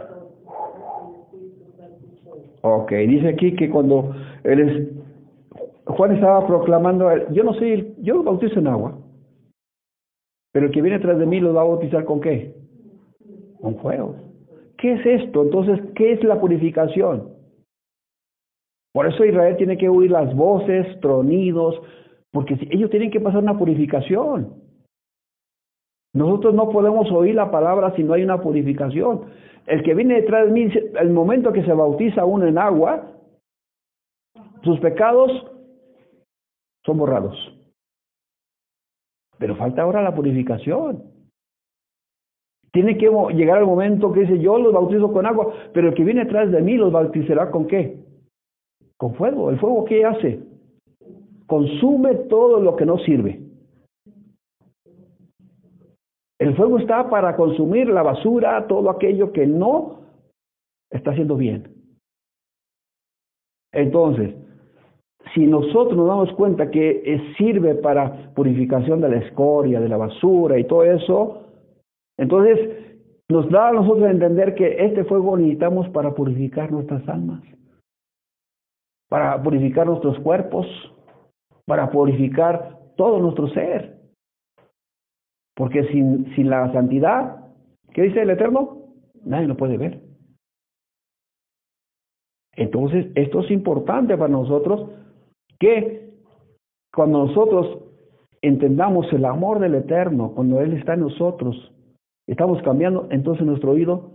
ok, 2.62 2.91
dice 2.91 3.28
aquí 3.28 3.56
que 3.56 3.70
cuando 3.70 4.15
él 4.44 4.60
es, 4.60 4.88
Juan 5.86 6.15
estaba 6.15 6.48
proclamando, 6.48 7.08
yo 7.32 7.44
no 7.44 7.54
sé, 7.54 7.94
yo 8.02 8.15
lo 8.15 8.24
bautizo 8.24 8.60
en 8.60 8.68
agua, 8.68 8.98
pero 10.52 10.65
el 10.65 10.72
que 10.72 10.82
viene 10.82 11.00
tras 11.00 11.20
de 11.20 11.28
mí 11.28 11.39
lo 11.39 11.54
va 11.54 11.62
a 11.62 11.65
bautizar 11.65 12.04
con 12.04 12.20
qué? 12.20 12.56
Con 13.62 13.76
fuego. 13.76 14.24
¿Qué 14.86 14.93
es 14.93 15.24
esto? 15.24 15.41
Entonces, 15.41 15.80
¿qué 15.95 16.12
es 16.12 16.24
la 16.24 16.39
purificación? 16.39 17.34
Por 18.93 19.08
eso 19.08 19.26
Israel 19.26 19.58
tiene 19.58 19.80
que 19.80 19.89
oír 19.89 20.12
las 20.12 20.36
voces, 20.36 21.00
tronidos, 21.00 21.82
porque 22.32 22.56
ellos 22.69 22.91
tienen 22.91 23.10
que 23.10 23.19
pasar 23.19 23.41
una 23.41 23.58
purificación. 23.58 24.62
Nosotros 26.13 26.54
no 26.54 26.69
podemos 26.69 27.12
oír 27.12 27.34
la 27.34 27.50
palabra 27.50 27.95
si 27.95 28.04
no 28.04 28.13
hay 28.13 28.24
una 28.24 28.39
purificación. 28.39 29.24
El 29.65 29.82
que 29.82 29.95
viene 29.95 30.21
detrás 30.21 30.45
de 30.45 30.52
mí, 30.52 30.71
el 31.00 31.10
momento 31.10 31.52
que 31.52 31.63
se 31.63 31.74
bautiza 31.74 32.24
uno 32.24 32.45
en 32.45 32.60
agua, 32.60 33.12
sus 34.63 34.80
pecados 34.82 35.32
son 36.86 37.00
borrados. 37.00 37.36
Pero 39.39 39.56
falta 39.56 39.82
ahora 39.82 40.04
la 40.04 40.13
purificación. 40.13 41.14
Tiene 42.75 42.97
que 42.97 43.09
llegar 43.33 43.59
el 43.59 43.65
momento 43.65 44.11
que 44.11 44.19
dice, 44.19 44.38
yo 44.38 44.57
los 44.57 44.73
bautizo 44.73 45.09
con 45.13 45.25
agua, 45.25 45.53
pero 45.73 45.88
el 45.88 45.93
que 45.93 46.03
viene 46.03 46.25
detrás 46.25 46.51
de 46.51 46.61
mí 46.61 46.75
los 46.75 46.91
bautizará 46.91 47.49
con 47.49 47.67
qué? 47.67 48.03
Con 48.97 49.15
fuego. 49.15 49.49
¿El 49.49 49.57
fuego 49.59 49.85
qué 49.85 50.03
hace? 50.03 50.41
Consume 51.47 52.15
todo 52.27 52.59
lo 52.59 52.75
que 52.75 52.85
no 52.85 52.97
sirve. 52.97 53.39
El 56.38 56.53
fuego 56.57 56.77
está 56.79 57.09
para 57.09 57.38
consumir 57.38 57.88
la 57.88 58.03
basura, 58.03 58.67
todo 58.67 58.89
aquello 58.89 59.31
que 59.31 59.47
no 59.47 60.01
está 60.91 61.11
haciendo 61.11 61.38
bien. 61.38 61.69
Entonces, 63.71 64.35
si 65.33 65.47
nosotros 65.47 65.95
nos 65.95 66.07
damos 66.07 66.33
cuenta 66.33 66.69
que 66.69 67.21
sirve 67.38 67.75
para 67.75 68.33
purificación 68.33 68.99
de 68.99 69.07
la 69.07 69.17
escoria, 69.19 69.79
de 69.79 69.88
la 69.88 69.95
basura 69.95 70.59
y 70.59 70.65
todo 70.65 70.83
eso, 70.83 71.41
entonces 72.17 72.86
nos 73.30 73.49
da 73.49 73.69
a 73.69 73.71
nosotros 73.73 74.04
a 74.04 74.12
entender 74.12 74.56
que 74.56 74.86
este 74.86 75.04
fuego 75.04 75.38
necesitamos 75.38 75.89
para 75.89 76.13
purificar 76.13 76.71
nuestras 76.71 77.08
almas, 77.10 77.41
para 79.10 79.41
purificar 79.41 79.88
nuestros 79.88 80.19
cuerpos, 80.19 80.67
para 81.65 81.89
purificar 81.89 82.80
todo 82.95 83.19
nuestro 83.19 83.47
ser. 83.49 83.95
Porque 85.56 85.86
sin, 85.88 86.34
sin 86.36 86.49
la 86.49 86.71
santidad, 86.73 87.47
¿qué 87.93 88.04
dice 88.04 88.21
el 88.21 88.30
Eterno? 88.30 88.84
Nadie 89.23 89.47
lo 89.47 89.58
puede 89.58 89.78
ver. 89.78 90.01
Entonces, 92.58 93.08
esto 93.15 93.41
es 93.41 93.51
importante 93.51 94.17
para 94.17 94.30
nosotros 94.30 94.89
que 95.60 96.13
cuando 96.93 97.25
nosotros 97.25 97.80
entendamos 98.41 99.12
el 99.12 99.25
amor 99.25 99.60
del 99.60 99.75
Eterno, 99.75 100.32
cuando 100.36 100.62
Él 100.62 100.73
está 100.73 100.93
en 100.93 101.01
nosotros, 101.01 101.74
estamos 102.27 102.61
cambiando, 102.63 103.07
entonces 103.11 103.45
nuestro 103.45 103.71
oído 103.71 104.11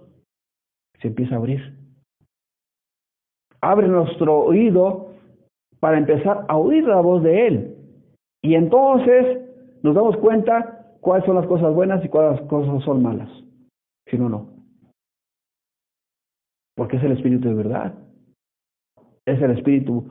se 1.01 1.09
empieza 1.09 1.35
a 1.35 1.39
abrir. 1.39 1.77
Abre 3.61 3.89
nuestro 3.89 4.39
oído 4.41 5.11
para 5.81 5.99
empezar 5.99 6.45
a 6.49 6.57
oír 6.57 6.85
la 6.85 7.01
voz 7.01 7.23
de 7.23 7.47
Él. 7.47 7.77
Y 8.43 8.55
entonces 8.55 9.39
nos 9.83 9.95
damos 9.95 10.17
cuenta 10.19 10.97
cuáles 11.01 11.27
son 11.27 11.37
las 11.37 11.47
cosas 11.47 11.75
buenas 11.75 12.05
y 12.05 12.09
cuáles 12.09 12.41
cosas 12.43 12.83
son 12.85 13.03
malas. 13.03 13.29
Si 14.07 14.19
no, 14.19 14.29
no. 14.29 14.49
Porque 16.77 16.97
es 16.97 17.05
el 17.05 17.13
Espíritu 17.13 17.49
de 17.49 17.55
verdad. 17.55 17.95
Es 19.27 19.41
el 19.41 19.53
Espíritu 19.53 20.11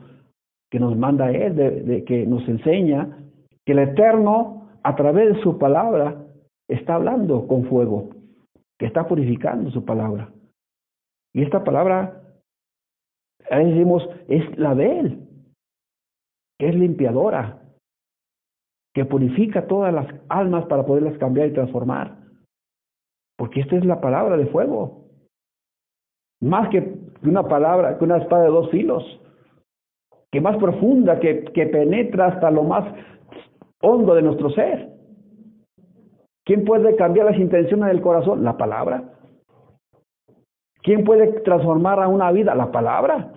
que 0.70 0.78
nos 0.78 0.96
manda 0.96 1.30
Él, 1.30 1.56
de, 1.56 2.04
que 2.04 2.26
nos 2.26 2.46
enseña 2.48 3.18
que 3.64 3.72
el 3.72 3.80
Eterno, 3.80 4.68
a 4.82 4.94
través 4.94 5.34
de 5.34 5.42
su 5.42 5.58
palabra, 5.58 6.24
está 6.70 6.94
hablando 6.94 7.46
con 7.46 7.64
fuego, 7.64 8.10
que 8.78 8.86
está 8.86 9.06
purificando 9.06 9.70
su 9.70 9.84
palabra. 9.84 10.32
Y 11.34 11.42
esta 11.42 11.62
palabra, 11.64 12.22
ahí 13.50 13.70
decimos, 13.72 14.08
es 14.28 14.58
la 14.58 14.74
de 14.74 15.00
Él, 15.00 15.28
que 16.58 16.68
es 16.68 16.74
limpiadora, 16.74 17.60
que 18.94 19.04
purifica 19.04 19.66
todas 19.66 19.92
las 19.92 20.06
almas 20.28 20.66
para 20.66 20.84
poderlas 20.84 21.18
cambiar 21.18 21.48
y 21.48 21.52
transformar. 21.52 22.18
Porque 23.36 23.60
esta 23.60 23.76
es 23.76 23.84
la 23.84 24.00
palabra 24.00 24.36
de 24.36 24.46
fuego. 24.46 25.06
Más 26.40 26.68
que 26.70 26.98
una 27.22 27.46
palabra, 27.46 27.98
que 27.98 28.04
una 28.04 28.18
espada 28.18 28.44
de 28.44 28.50
dos 28.50 28.70
filos. 28.70 29.04
Que 30.32 30.40
más 30.40 30.56
profunda, 30.58 31.18
que, 31.20 31.44
que 31.44 31.66
penetra 31.66 32.26
hasta 32.26 32.50
lo 32.50 32.64
más 32.64 32.92
hondo 33.80 34.14
de 34.14 34.22
nuestro 34.22 34.50
ser. 34.50 34.99
¿Quién 36.44 36.64
puede 36.64 36.96
cambiar 36.96 37.26
las 37.26 37.38
intenciones 37.38 37.88
del 37.88 38.00
corazón? 38.00 38.42
La 38.44 38.56
palabra. 38.56 39.04
¿Quién 40.82 41.04
puede 41.04 41.40
transformar 41.40 42.02
a 42.02 42.08
una 42.08 42.32
vida? 42.32 42.54
La 42.54 42.72
palabra. 42.72 43.32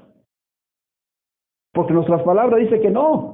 Porque 1.74 1.94
nuestras 1.94 2.24
palabras 2.24 2.60
dice 2.60 2.80
que 2.80 2.90
no. 2.90 3.34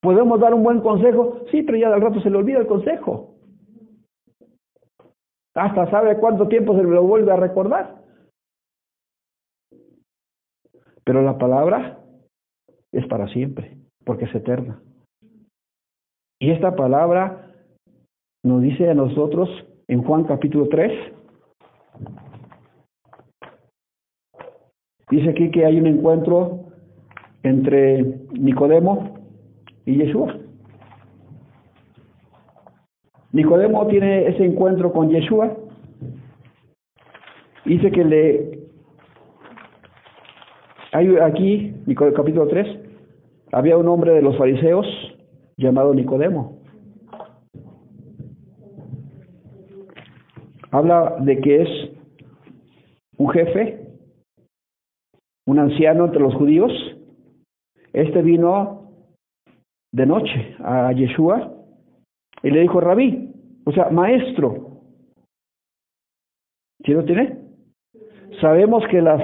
¿Podemos 0.00 0.38
dar 0.38 0.54
un 0.54 0.62
buen 0.62 0.80
consejo? 0.80 1.44
Sí, 1.50 1.62
pero 1.62 1.78
ya 1.78 1.88
al 1.88 2.00
rato 2.00 2.20
se 2.20 2.30
le 2.30 2.36
olvida 2.36 2.58
el 2.58 2.66
consejo. 2.66 3.34
Hasta 5.54 5.90
sabe 5.90 6.18
cuánto 6.18 6.48
tiempo 6.48 6.74
se 6.76 6.82
lo 6.82 7.02
vuelve 7.04 7.32
a 7.32 7.36
recordar. 7.36 8.02
Pero 11.04 11.22
la 11.22 11.38
palabra 11.38 12.00
es 12.92 13.06
para 13.06 13.28
siempre, 13.28 13.76
porque 14.04 14.24
es 14.24 14.34
eterna. 14.34 14.82
Y 16.44 16.50
esta 16.50 16.76
palabra 16.76 17.54
nos 18.42 18.60
dice 18.60 18.90
a 18.90 18.92
nosotros 18.92 19.48
en 19.88 20.02
Juan 20.02 20.24
capítulo 20.24 20.68
3, 20.68 20.92
dice 25.08 25.30
aquí 25.30 25.50
que 25.50 25.64
hay 25.64 25.80
un 25.80 25.86
encuentro 25.86 26.66
entre 27.44 28.02
Nicodemo 28.32 29.20
y 29.86 29.96
Yeshua. 29.96 30.36
Nicodemo 33.32 33.86
tiene 33.86 34.26
ese 34.26 34.44
encuentro 34.44 34.92
con 34.92 35.08
Yeshua. 35.08 35.50
Dice 37.64 37.90
que 37.90 38.04
le 38.04 38.58
hay 40.92 41.16
aquí, 41.22 41.74
capítulo 42.14 42.48
3, 42.48 42.66
había 43.52 43.78
un 43.78 43.88
hombre 43.88 44.12
de 44.12 44.20
los 44.20 44.36
fariseos 44.36 45.13
llamado 45.56 45.94
Nicodemo. 45.94 46.58
Habla 50.70 51.18
de 51.20 51.40
que 51.40 51.62
es 51.62 51.68
un 53.16 53.30
jefe, 53.30 53.86
un 55.46 55.58
anciano 55.58 56.06
entre 56.06 56.20
los 56.20 56.34
judíos. 56.34 56.72
Este 57.92 58.22
vino 58.22 58.90
de 59.92 60.06
noche 60.06 60.56
a 60.58 60.90
Yeshua 60.92 61.52
y 62.42 62.50
le 62.50 62.60
dijo, 62.60 62.80
rabí, 62.80 63.32
o 63.64 63.72
sea, 63.72 63.90
maestro. 63.90 64.80
¿Quién 66.82 66.98
lo 66.98 67.04
tiene? 67.04 67.38
Sabemos 68.40 68.82
que 68.90 69.00
las, 69.00 69.22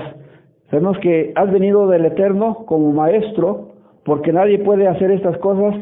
sabemos 0.70 0.96
que 0.98 1.32
has 1.34 1.50
venido 1.52 1.88
del 1.88 2.06
Eterno 2.06 2.64
como 2.66 2.92
maestro, 2.92 3.72
porque 4.04 4.32
nadie 4.32 4.60
puede 4.60 4.86
hacer 4.86 5.10
estas 5.10 5.36
cosas, 5.38 5.74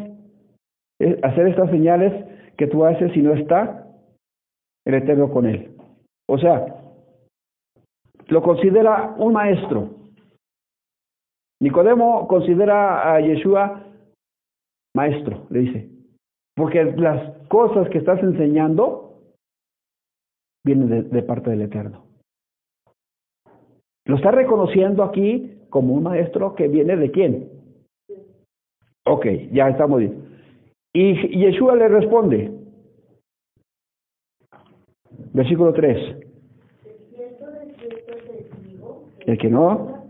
hacer 1.22 1.48
estas 1.48 1.70
señales 1.70 2.12
que 2.56 2.66
tú 2.66 2.84
haces 2.84 3.12
si 3.12 3.22
no 3.22 3.34
está 3.34 3.86
el 4.84 4.94
Eterno 4.94 5.30
con 5.30 5.46
él. 5.46 5.76
O 6.28 6.38
sea, 6.38 6.78
lo 8.26 8.42
considera 8.42 9.14
un 9.18 9.32
maestro. 9.32 9.90
Nicodemo 11.60 12.28
considera 12.28 13.14
a 13.14 13.20
Yeshua 13.20 13.84
maestro, 14.94 15.46
le 15.50 15.60
dice, 15.60 15.88
porque 16.56 16.84
las 16.84 17.36
cosas 17.48 17.88
que 17.90 17.98
estás 17.98 18.22
enseñando 18.22 19.20
vienen 20.64 21.10
de, 21.10 21.22
parte 21.22 21.50
del 21.50 21.62
Eterno. 21.62 22.04
Lo 24.06 24.16
está 24.16 24.30
reconociendo 24.30 25.02
aquí 25.02 25.58
como 25.70 25.94
un 25.94 26.02
maestro 26.02 26.54
que 26.54 26.68
viene 26.68 26.96
de 26.96 27.10
quién. 27.10 27.50
Ok, 29.06 29.26
ya 29.52 29.68
estamos 29.68 30.00
bien. 30.00 30.27
Y 31.00 31.14
Yeshua 31.38 31.76
le 31.76 31.86
responde, 31.86 32.50
versículo 35.32 35.72
3. 35.72 36.16
El 39.26 39.38
que 39.38 39.48
no. 39.48 40.08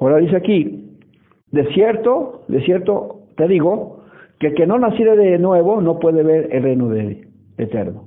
Ahora 0.00 0.16
dice 0.16 0.36
aquí, 0.36 0.88
de 1.50 1.66
cierto, 1.74 2.44
de 2.48 2.62
cierto, 2.62 3.26
te 3.36 3.46
digo, 3.46 4.04
que 4.38 4.46
el 4.46 4.54
que 4.54 4.66
no 4.66 4.78
naciera 4.78 5.14
de 5.14 5.38
nuevo 5.38 5.82
no 5.82 5.98
puede 5.98 6.22
ver 6.22 6.48
el 6.50 6.62
reino 6.62 6.88
de 6.88 7.28
eterno. 7.58 8.06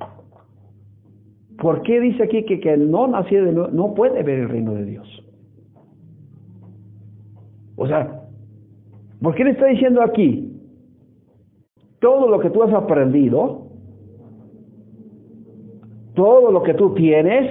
¿Por 1.59 1.83
qué 1.83 1.99
dice 1.99 2.23
aquí 2.23 2.43
que 2.43 2.59
que 2.59 2.75
no 2.75 3.05
naciera 3.05 3.45
de 3.45 3.51
nuevo 3.51 3.69
no 3.71 3.93
puede 3.93 4.23
ver 4.23 4.39
el 4.39 4.49
reino 4.49 4.73
de 4.73 4.85
Dios? 4.85 5.23
O 7.75 7.85
sea, 7.85 8.16
¿por 9.21 9.35
qué 9.35 9.43
le 9.43 9.51
está 9.51 9.67
diciendo 9.67 10.01
aquí? 10.01 10.53
Todo 11.99 12.29
lo 12.29 12.39
que 12.39 12.49
tú 12.49 12.63
has 12.63 12.73
aprendido, 12.73 13.67
todo 16.13 16.51
lo 16.51 16.63
que 16.63 16.73
tú 16.73 16.93
tienes, 16.93 17.49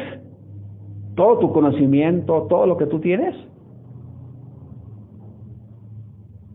todo 1.15 1.39
tu 1.39 1.53
conocimiento, 1.53 2.47
todo 2.49 2.67
lo 2.67 2.77
que 2.77 2.87
tú 2.87 3.01
tienes, 3.01 3.35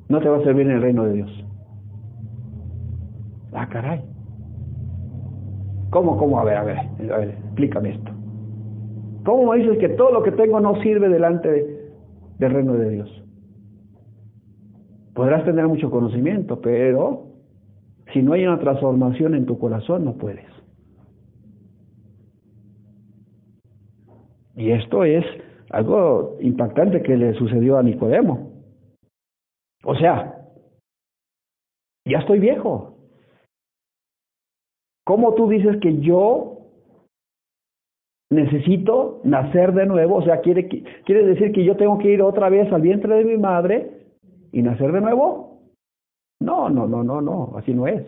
no 0.08 0.20
te 0.20 0.30
va 0.30 0.38
a 0.38 0.44
servir 0.44 0.68
en 0.68 0.74
el 0.74 0.82
reino 0.82 1.06
de 1.06 1.14
Dios. 1.14 1.46
Ah, 3.54 3.68
caray. 3.68 4.02
¿Cómo, 5.90 6.18
cómo? 6.18 6.40
A 6.40 6.44
ver, 6.44 6.58
a 6.58 6.64
ver, 6.64 6.78
a 7.12 7.18
ver, 7.18 7.30
explícame 7.30 7.92
esto. 7.92 8.12
¿Cómo 9.26 9.52
me 9.52 9.60
dices 9.60 9.78
que 9.78 9.90
todo 9.90 10.12
lo 10.12 10.24
que 10.24 10.32
tengo 10.32 10.60
no 10.60 10.82
sirve 10.82 11.10
delante 11.10 11.52
de, 11.52 11.92
del 12.40 12.52
reino 12.52 12.74
de 12.74 12.90
Dios? 12.90 13.21
Podrás 15.14 15.44
tener 15.44 15.68
mucho 15.68 15.92
conocimiento, 15.92 16.62
pero 16.62 17.28
si 18.14 18.22
no 18.22 18.34
hay 18.34 18.46
una 18.46 18.60
transformación 18.60 19.36
en 19.36 19.46
tu 19.46 19.60
corazón, 19.60 20.06
no 20.06 20.14
puedes. 20.14 20.46
Y 24.56 24.72
esto 24.72 25.04
es 25.04 25.26
algo 25.70 26.38
impactante 26.42 27.02
que 27.02 27.18
le 27.18 27.34
sucedió 27.34 27.78
a 27.78 27.84
Nicodemo. 27.84 28.52
O 29.84 29.96
sea, 29.96 30.42
ya 32.06 32.20
estoy 32.20 32.40
viejo. 32.40 32.98
¿Cómo 35.06 35.34
tú 35.34 35.50
dices 35.50 35.78
que 35.82 36.00
yo 36.00 36.68
necesito 38.30 39.22
nacer 39.24 39.74
de 39.74 39.86
nuevo? 39.86 40.18
O 40.18 40.22
sea, 40.24 40.42
¿quiere, 40.42 40.68
quiere 40.68 41.26
decir 41.26 41.52
que 41.52 41.66
yo 41.66 41.76
tengo 41.76 41.98
que 41.98 42.12
ir 42.12 42.22
otra 42.22 42.50
vez 42.50 42.72
al 42.72 42.82
vientre 42.82 43.16
de 43.16 43.26
mi 43.26 43.38
madre 43.38 44.02
y 44.52 44.62
nacer 44.62 44.92
de 44.92 45.02
nuevo? 45.02 45.62
No, 46.40 46.70
no, 46.70 46.88
no, 46.88 47.04
no, 47.04 47.22
no, 47.22 47.54
así 47.58 47.74
no 47.74 47.88
es. 47.88 48.06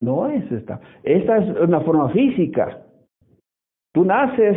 No 0.00 0.28
es 0.28 0.50
esta. 0.50 0.80
Esta 1.02 1.38
es 1.38 1.60
una 1.60 1.80
forma 1.80 2.08
física. 2.10 2.84
Tú 3.92 4.04
naces, 4.04 4.56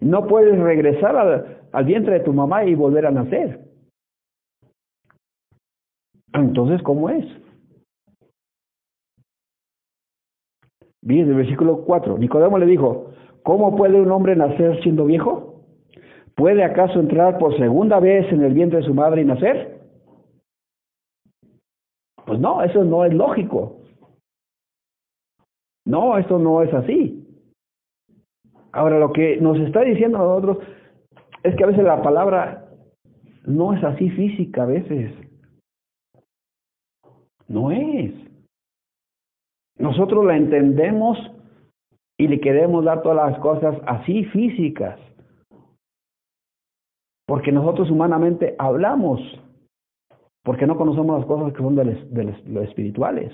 no 0.00 0.26
puedes 0.26 0.58
regresar 0.58 1.16
al, 1.16 1.84
vientre 1.84 2.14
de 2.14 2.20
tu 2.20 2.32
mamá 2.32 2.64
y 2.64 2.74
volver 2.74 3.06
a 3.06 3.10
nacer. 3.10 3.60
Entonces, 6.32 6.82
¿cómo 6.82 7.08
es? 7.10 7.24
Bien, 11.02 11.28
el 11.28 11.34
versículo 11.34 11.84
4. 11.84 12.18
Nicodemo 12.18 12.58
le 12.58 12.66
dijo, 12.66 13.12
¿cómo 13.42 13.76
puede 13.76 14.00
un 14.00 14.10
hombre 14.10 14.34
nacer 14.34 14.80
siendo 14.82 15.04
viejo? 15.04 15.53
¿Puede 16.36 16.64
acaso 16.64 16.98
entrar 16.98 17.38
por 17.38 17.56
segunda 17.56 18.00
vez 18.00 18.30
en 18.32 18.42
el 18.42 18.52
vientre 18.52 18.80
de 18.80 18.86
su 18.86 18.94
madre 18.94 19.22
y 19.22 19.24
nacer? 19.24 19.80
Pues 22.26 22.40
no, 22.40 22.62
eso 22.62 22.82
no 22.84 23.04
es 23.04 23.14
lógico. 23.14 23.80
No, 25.86 26.16
esto 26.18 26.38
no 26.38 26.62
es 26.62 26.72
así. 26.72 27.20
Ahora, 28.72 28.98
lo 28.98 29.12
que 29.12 29.36
nos 29.36 29.58
está 29.60 29.82
diciendo 29.82 30.18
a 30.18 30.22
nosotros 30.22 30.58
es 31.42 31.54
que 31.54 31.62
a 31.64 31.68
veces 31.68 31.84
la 31.84 32.02
palabra 32.02 32.68
no 33.44 33.74
es 33.74 33.84
así 33.84 34.10
física, 34.10 34.62
a 34.62 34.66
veces. 34.66 35.12
No 37.46 37.70
es. 37.70 38.12
Nosotros 39.78 40.24
la 40.24 40.36
entendemos 40.36 41.18
y 42.16 42.28
le 42.28 42.40
queremos 42.40 42.84
dar 42.84 43.02
todas 43.02 43.30
las 43.30 43.38
cosas 43.40 43.76
así 43.86 44.24
físicas. 44.26 44.98
Porque 47.26 47.52
nosotros 47.52 47.90
humanamente 47.90 48.54
hablamos, 48.58 49.20
porque 50.42 50.66
no 50.66 50.76
conocemos 50.76 51.18
las 51.18 51.26
cosas 51.26 51.52
que 51.52 51.62
son 51.62 51.74
de, 51.74 52.42
lo 52.46 52.62
espirituales. 52.62 53.32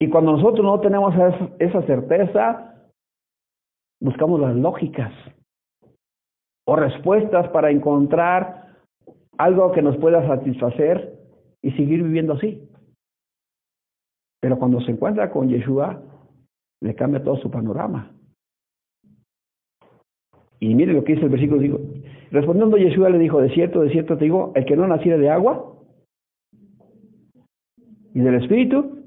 Y 0.00 0.08
cuando 0.08 0.32
nosotros 0.32 0.64
no 0.64 0.80
tenemos 0.80 1.14
esa 1.58 1.82
certeza, 1.82 2.74
buscamos 4.00 4.40
las 4.40 4.56
lógicas 4.56 5.12
o 6.66 6.76
respuestas 6.76 7.48
para 7.48 7.70
encontrar 7.70 8.78
algo 9.36 9.72
que 9.72 9.82
nos 9.82 9.96
pueda 9.98 10.26
satisfacer 10.26 11.18
y 11.62 11.72
seguir 11.72 12.02
viviendo 12.02 12.34
así. 12.34 12.66
Pero 14.40 14.58
cuando 14.58 14.80
se 14.80 14.92
encuentra 14.92 15.30
con 15.30 15.48
Yeshua, 15.48 16.02
le 16.80 16.94
cambia 16.94 17.22
todo 17.22 17.36
su 17.36 17.50
panorama. 17.50 18.10
Y 20.58 20.74
mire 20.74 20.92
lo 20.92 21.04
que 21.04 21.14
dice 21.14 21.24
el 21.24 21.30
versículo, 21.30 21.60
digo, 21.60 21.78
respondiendo 22.30 22.76
Yeshua 22.76 23.10
le 23.10 23.18
dijo, 23.18 23.40
de 23.40 23.50
cierto, 23.50 23.82
de 23.82 23.90
cierto 23.90 24.16
te 24.16 24.24
digo, 24.24 24.52
el 24.54 24.64
que 24.64 24.76
no 24.76 24.86
naciera 24.86 25.18
de 25.18 25.30
agua 25.30 25.76
y 28.14 28.20
del 28.20 28.34
Espíritu, 28.34 28.98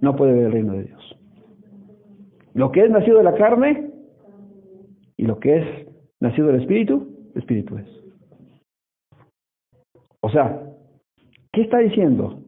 no 0.00 0.16
puede 0.16 0.32
ver 0.32 0.46
el 0.46 0.52
reino 0.52 0.72
de 0.74 0.84
Dios. 0.84 1.16
Lo 2.54 2.70
que 2.72 2.84
es 2.84 2.90
nacido 2.90 3.18
de 3.18 3.24
la 3.24 3.34
carne 3.34 3.90
y 5.16 5.24
lo 5.24 5.38
que 5.38 5.58
es 5.58 5.88
nacido 6.20 6.48
del 6.48 6.60
Espíritu, 6.60 7.30
Espíritu 7.34 7.76
es. 7.78 7.86
O 10.20 10.30
sea, 10.30 10.68
¿Qué 11.58 11.62
está 11.62 11.78
diciendo? 11.78 12.40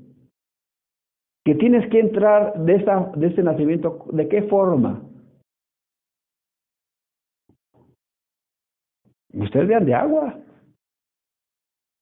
Que 1.44 1.54
tienes 1.54 1.88
que 1.90 2.00
entrar 2.00 2.54
de, 2.64 2.76
esta, 2.76 3.10
de 3.16 3.26
este 3.26 3.42
nacimiento, 3.42 4.04
¿de 4.12 4.28
qué 4.28 4.42
forma? 4.42 5.02
Ustedes 9.32 9.68
vean 9.68 9.84
de 9.84 9.94
agua 9.94 10.38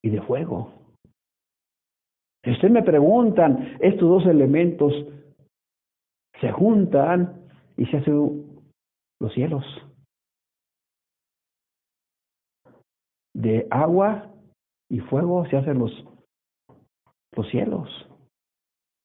y 0.02 0.10
de 0.10 0.22
fuego. 0.22 0.72
Si 2.44 2.52
ustedes 2.52 2.72
me 2.72 2.82
preguntan, 2.82 3.76
estos 3.80 4.08
dos 4.08 4.26
elementos 4.26 4.92
se 6.40 6.50
juntan 6.52 7.48
y 7.76 7.86
se 7.86 7.98
hacen 7.98 8.60
los 9.20 9.32
cielos. 9.34 9.64
De 13.34 13.66
agua 13.70 14.32
y 14.88 15.00
fuego 15.00 15.44
se 15.46 15.56
hacen 15.56 15.78
los 15.78 15.92
los 17.38 17.48
cielos. 17.50 17.88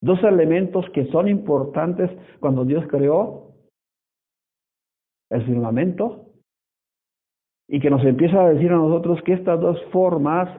Dos 0.01 0.21
elementos 0.23 0.85
que 0.91 1.05
son 1.11 1.27
importantes 1.27 2.09
cuando 2.39 2.65
Dios 2.65 2.85
creó 2.89 3.53
el 5.29 5.45
firmamento 5.45 6.32
y 7.67 7.79
que 7.79 7.89
nos 7.89 8.03
empieza 8.03 8.41
a 8.41 8.49
decir 8.49 8.71
a 8.71 8.77
nosotros 8.77 9.21
que 9.23 9.33
estas 9.33 9.59
dos 9.59 9.81
formas 9.91 10.49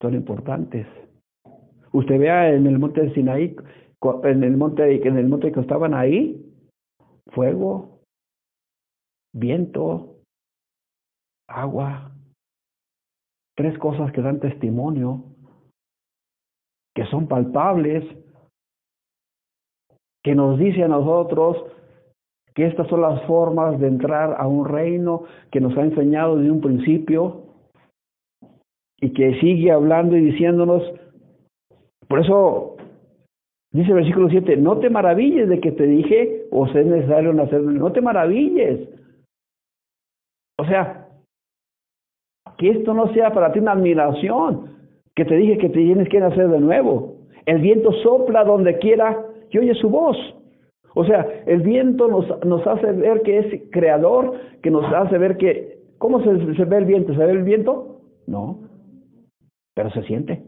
son 0.00 0.14
importantes. 0.14 0.86
Usted 1.92 2.18
vea 2.18 2.50
en 2.52 2.66
el 2.66 2.78
monte 2.78 3.02
de 3.02 3.14
Sinaí, 3.14 3.56
en 4.24 4.44
el 4.44 4.56
monte, 4.56 5.06
en 5.06 5.16
el 5.16 5.28
monte 5.28 5.52
que 5.52 5.60
estaban 5.60 5.94
ahí, 5.94 6.44
fuego, 7.32 8.00
viento, 9.32 10.18
agua, 11.48 12.12
tres 13.56 13.76
cosas 13.78 14.12
que 14.12 14.22
dan 14.22 14.40
testimonio 14.40 15.24
que 16.98 17.06
son 17.06 17.28
palpables, 17.28 18.04
que 20.24 20.34
nos 20.34 20.58
dice 20.58 20.82
a 20.82 20.88
nosotros 20.88 21.56
que 22.58 22.66
estas 22.66 22.88
son 22.88 23.02
las 23.02 23.22
formas 23.22 23.78
de 23.78 23.86
entrar 23.86 24.34
a 24.36 24.48
un 24.48 24.66
reino 24.66 25.22
que 25.52 25.60
nos 25.60 25.78
ha 25.78 25.82
enseñado 25.84 26.34
desde 26.34 26.50
un 26.50 26.60
principio 26.60 27.42
y 29.00 29.12
que 29.12 29.38
sigue 29.38 29.70
hablando 29.70 30.16
y 30.16 30.22
diciéndonos, 30.22 30.82
por 32.08 32.18
eso 32.18 32.76
dice 33.70 33.90
el 33.90 33.94
versículo 33.94 34.28
7, 34.28 34.56
no 34.56 34.78
te 34.78 34.90
maravilles 34.90 35.48
de 35.48 35.60
que 35.60 35.70
te 35.70 35.84
dije, 35.84 36.46
o 36.50 36.66
sea, 36.66 36.80
es 36.80 36.88
necesario 36.88 37.32
nacer, 37.32 37.60
no 37.60 37.92
te 37.92 38.00
maravilles. 38.00 38.88
O 40.58 40.64
sea, 40.64 41.06
que 42.56 42.70
esto 42.70 42.92
no 42.92 43.14
sea 43.14 43.30
para 43.32 43.52
ti 43.52 43.60
una 43.60 43.70
admiración, 43.70 44.74
que 45.14 45.24
te 45.24 45.36
dije 45.36 45.58
que 45.58 45.68
te 45.68 45.78
tienes 45.78 46.08
que 46.08 46.18
nacer 46.18 46.48
de 46.48 46.58
nuevo. 46.58 47.18
El 47.46 47.60
viento 47.60 47.92
sopla 48.02 48.42
donde 48.42 48.78
quiera 48.78 49.16
y 49.48 49.58
oye 49.58 49.74
su 49.74 49.88
voz. 49.88 50.16
O 50.94 51.04
sea, 51.04 51.26
el 51.46 51.62
viento 51.62 52.08
nos, 52.08 52.26
nos 52.44 52.66
hace 52.66 52.92
ver 52.92 53.22
que 53.22 53.38
es 53.38 53.62
creador, 53.70 54.34
que 54.62 54.70
nos 54.70 54.84
hace 54.92 55.18
ver 55.18 55.36
que... 55.36 55.78
¿Cómo 55.98 56.20
se, 56.22 56.54
se 56.54 56.64
ve 56.64 56.78
el 56.78 56.84
viento? 56.84 57.12
¿Se 57.12 57.18
ve 57.18 57.32
el 57.32 57.42
viento? 57.42 58.00
No, 58.26 58.60
pero 59.74 59.90
se 59.90 60.02
siente. 60.02 60.42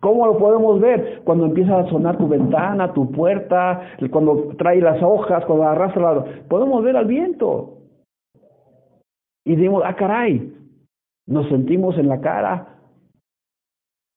¿Cómo 0.00 0.26
lo 0.26 0.38
podemos 0.38 0.80
ver? 0.80 1.22
Cuando 1.24 1.46
empieza 1.46 1.80
a 1.80 1.88
sonar 1.88 2.16
tu 2.16 2.28
ventana, 2.28 2.92
tu 2.92 3.10
puerta, 3.10 3.80
cuando 4.10 4.54
trae 4.56 4.80
las 4.80 5.02
hojas, 5.02 5.44
cuando 5.44 5.64
arrastra 5.64 6.24
Podemos 6.48 6.84
ver 6.84 6.96
al 6.96 7.06
viento. 7.06 7.78
Y 9.44 9.56
decimos, 9.56 9.82
ah, 9.84 9.96
caray, 9.96 10.52
nos 11.26 11.48
sentimos 11.48 11.98
en 11.98 12.08
la 12.08 12.20
cara 12.20 12.78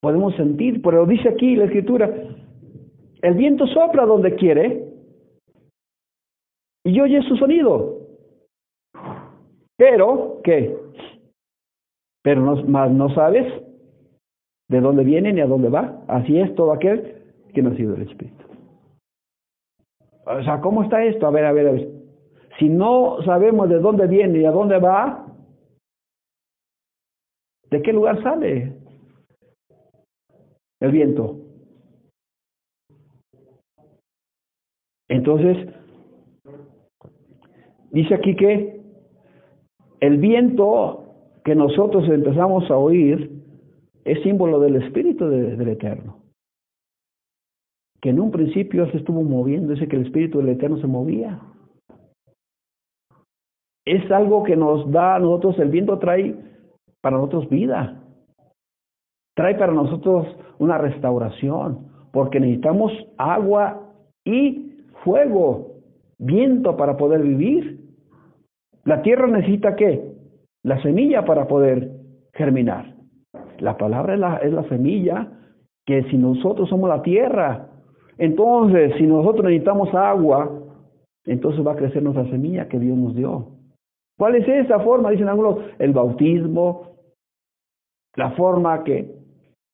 Podemos 0.02 0.36
sentir, 0.36 0.82
pero 0.82 1.06
dice 1.06 1.30
aquí 1.30 1.56
la 1.56 1.66
escritura, 1.66 2.10
el 3.22 3.34
viento 3.36 3.68
sopla 3.68 4.06
donde 4.06 4.36
quiere 4.36 4.88
y 6.84 7.00
oye 7.00 7.22
su 7.24 7.36
sonido. 7.38 8.00
Pero, 9.78 10.42
¿qué? 10.44 10.76
Pero 12.24 12.42
no, 12.42 12.64
más 12.66 12.92
no 12.92 13.14
sabes 13.14 13.46
de 14.70 14.80
dónde 14.80 15.04
viene 15.04 15.34
ni 15.34 15.42
a 15.42 15.48
dónde 15.48 15.70
va. 15.70 16.04
Así 16.08 16.40
es 16.40 16.54
todo 16.56 16.72
aquel 16.72 17.24
que 17.54 17.62
no 17.62 17.72
ha 17.72 17.76
sido 17.76 17.96
el 17.96 18.04
Espíritu. 18.04 18.46
O 20.26 20.44
sea, 20.44 20.62
¿cómo 20.62 20.84
está 20.84 21.04
esto? 21.04 21.28
A 21.28 21.32
ver, 21.32 21.46
a 21.46 21.52
ver, 21.52 21.68
a 21.68 21.72
ver. 21.72 21.90
Si 22.60 22.70
no 22.70 23.22
sabemos 23.24 23.70
de 23.70 23.80
dónde 23.80 24.08
viene 24.08 24.40
y 24.40 24.46
a 24.46 24.52
dónde 24.52 24.78
va, 24.78 25.26
¿de 27.70 27.82
qué 27.82 27.92
lugar 27.92 28.22
sale 28.22 28.74
el 30.80 30.92
viento? 30.92 31.41
Entonces, 35.12 35.58
dice 37.92 38.16
aquí 38.16 38.34
que 38.38 38.82
el 40.00 40.18
viento 40.20 41.04
que 41.44 41.54
nosotros 41.54 42.08
empezamos 42.08 42.72
a 42.72 42.78
oír 42.78 43.30
es 44.06 44.24
símbolo 44.24 44.62
del 44.62 44.78
Espíritu 44.78 45.28
de, 45.28 45.58
del 45.58 45.68
Eterno. 45.68 46.20
Que 48.02 48.12
en 48.12 48.22
un 48.22 48.32
principio 48.32 48.90
se 48.92 49.00
estuvo 49.00 49.22
moviendo, 49.22 49.74
dice 49.74 49.90
que 49.90 49.98
el 49.98 50.06
Espíritu 50.06 50.38
del 50.38 50.50
Eterno 50.50 50.78
se 50.78 50.88
movía. 50.88 51.42
Es 53.86 54.10
algo 54.12 54.44
que 54.44 54.56
nos 54.56 54.90
da 54.92 55.16
a 55.16 55.20
nosotros, 55.20 55.60
el 55.60 55.72
viento 55.72 56.00
trae 56.00 56.38
para 57.02 57.18
nosotros 57.18 57.50
vida. 57.50 58.02
Trae 59.36 59.56
para 59.56 59.74
nosotros 59.74 60.26
una 60.58 60.78
restauración, 60.78 61.88
porque 62.14 62.40
necesitamos 62.40 62.94
agua 63.18 63.90
y 64.24 64.72
fuego, 65.04 65.76
viento 66.18 66.78
para 66.78 66.98
poder 66.98 67.22
vivir. 67.22 67.80
La 68.84 69.02
tierra 69.02 69.28
necesita 69.28 69.76
qué? 69.76 70.12
La 70.64 70.82
semilla 70.82 71.26
para 71.26 71.48
poder 71.48 71.92
germinar. 72.34 72.96
La 73.60 73.78
palabra 73.78 74.14
es 74.14 74.20
la, 74.20 74.38
es 74.38 74.54
la 74.54 74.64
semilla 74.70 75.32
que 75.86 76.04
si 76.04 76.18
nosotros 76.18 76.70
somos 76.70 76.90
la 76.90 77.02
tierra, 77.02 77.68
entonces 78.18 78.94
si 78.98 79.04
nosotros 79.04 79.46
necesitamos 79.46 79.94
agua, 79.94 80.50
entonces 81.26 81.66
va 81.66 81.74
a 81.74 81.76
crecer 81.76 82.02
nuestra 82.04 82.30
semilla 82.30 82.68
que 82.68 82.80
Dios 82.80 82.98
nos 82.98 83.16
dio. 83.16 83.48
¿Cuál 84.18 84.36
es 84.36 84.48
esa 84.48 84.80
forma? 84.80 85.10
Dicen 85.10 85.30
algunos, 85.30 85.60
el 85.80 85.94
bautismo, 85.94 86.92
la 88.16 88.32
forma 88.32 88.84
que... 88.84 89.16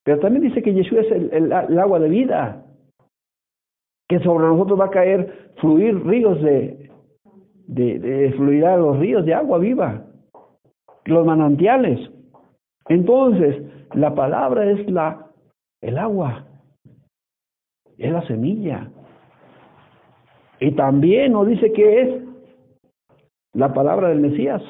Pero 0.03 0.19
también 0.19 0.43
dice 0.43 0.61
que 0.61 0.73
Jesús 0.73 0.99
es 0.99 1.11
el, 1.11 1.34
el 1.34 1.80
agua 1.80 1.99
de 1.99 2.07
vida, 2.07 2.66
que 4.08 4.20
sobre 4.20 4.47
nosotros 4.47 4.80
va 4.80 4.86
a 4.86 4.91
caer, 4.91 5.51
fluir 5.58 6.05
ríos 6.05 6.41
de, 6.41 6.89
de, 7.68 8.34
fluirá 8.38 8.78
los 8.78 8.97
ríos 8.99 9.26
de 9.26 9.34
agua 9.34 9.60
viva, 9.60 10.05
los 11.05 11.26
manantiales. 11.26 11.99
Entonces, 12.88 13.62
la 13.93 14.16
palabra 14.16 14.70
es 14.70 14.89
la, 14.89 15.28
el 15.82 15.97
agua, 15.97 16.45
es 17.97 18.12
la 18.12 18.26
semilla. 18.28 18.89
Y 20.60 20.72
también 20.72 21.34
nos 21.34 21.47
dice 21.47 21.72
que 21.72 22.01
es 22.01 22.24
la 23.53 23.74
palabra 23.74 24.10
del 24.10 24.22
Mesías. 24.22 24.62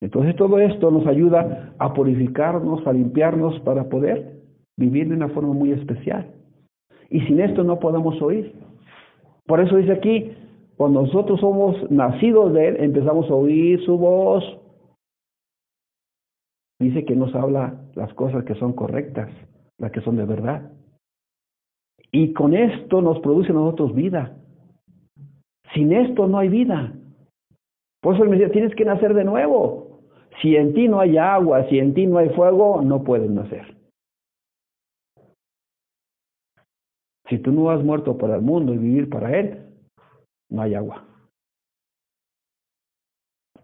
Entonces 0.00 0.36
todo 0.36 0.58
esto 0.58 0.90
nos 0.90 1.06
ayuda 1.06 1.74
a 1.78 1.94
purificarnos, 1.94 2.86
a 2.86 2.92
limpiarnos 2.92 3.58
para 3.60 3.88
poder 3.88 4.40
vivir 4.76 5.08
de 5.08 5.14
una 5.14 5.28
forma 5.28 5.54
muy 5.54 5.72
especial. 5.72 6.35
Y 7.10 7.20
sin 7.22 7.40
esto 7.40 7.64
no 7.64 7.78
podemos 7.78 8.20
oír. 8.20 8.52
Por 9.46 9.60
eso 9.60 9.76
dice 9.76 9.92
aquí, 9.92 10.32
cuando 10.76 11.02
nosotros 11.02 11.40
somos 11.40 11.90
nacidos 11.90 12.52
de 12.52 12.68
Él, 12.68 12.76
empezamos 12.80 13.30
a 13.30 13.34
oír 13.34 13.82
su 13.84 13.96
voz, 13.96 14.44
dice 16.78 17.04
que 17.04 17.16
nos 17.16 17.34
habla 17.34 17.80
las 17.94 18.12
cosas 18.14 18.44
que 18.44 18.54
son 18.56 18.72
correctas, 18.72 19.30
las 19.78 19.92
que 19.92 20.00
son 20.00 20.16
de 20.16 20.24
verdad. 20.24 20.70
Y 22.12 22.32
con 22.32 22.54
esto 22.54 23.00
nos 23.00 23.20
produce 23.20 23.50
a 23.50 23.54
nosotros 23.54 23.94
vida. 23.94 24.36
Sin 25.74 25.92
esto 25.92 26.26
no 26.26 26.38
hay 26.38 26.48
vida. 26.48 26.92
Por 28.00 28.14
eso 28.14 28.24
él 28.24 28.30
me 28.30 28.36
decía, 28.36 28.52
tienes 28.52 28.74
que 28.74 28.84
nacer 28.84 29.14
de 29.14 29.24
nuevo. 29.24 30.00
Si 30.40 30.54
en 30.56 30.74
ti 30.74 30.88
no 30.88 31.00
hay 31.00 31.16
agua, 31.16 31.68
si 31.68 31.78
en 31.78 31.94
ti 31.94 32.06
no 32.06 32.18
hay 32.18 32.28
fuego, 32.30 32.82
no 32.82 33.02
puedes 33.02 33.30
nacer. 33.30 33.75
Si 37.28 37.38
tú 37.38 37.52
no 37.52 37.70
has 37.70 37.82
muerto 37.82 38.16
para 38.16 38.36
el 38.36 38.42
mundo 38.42 38.72
y 38.72 38.78
vivir 38.78 39.08
para 39.08 39.36
él, 39.38 39.66
no 40.48 40.62
hay 40.62 40.74
agua. 40.74 41.04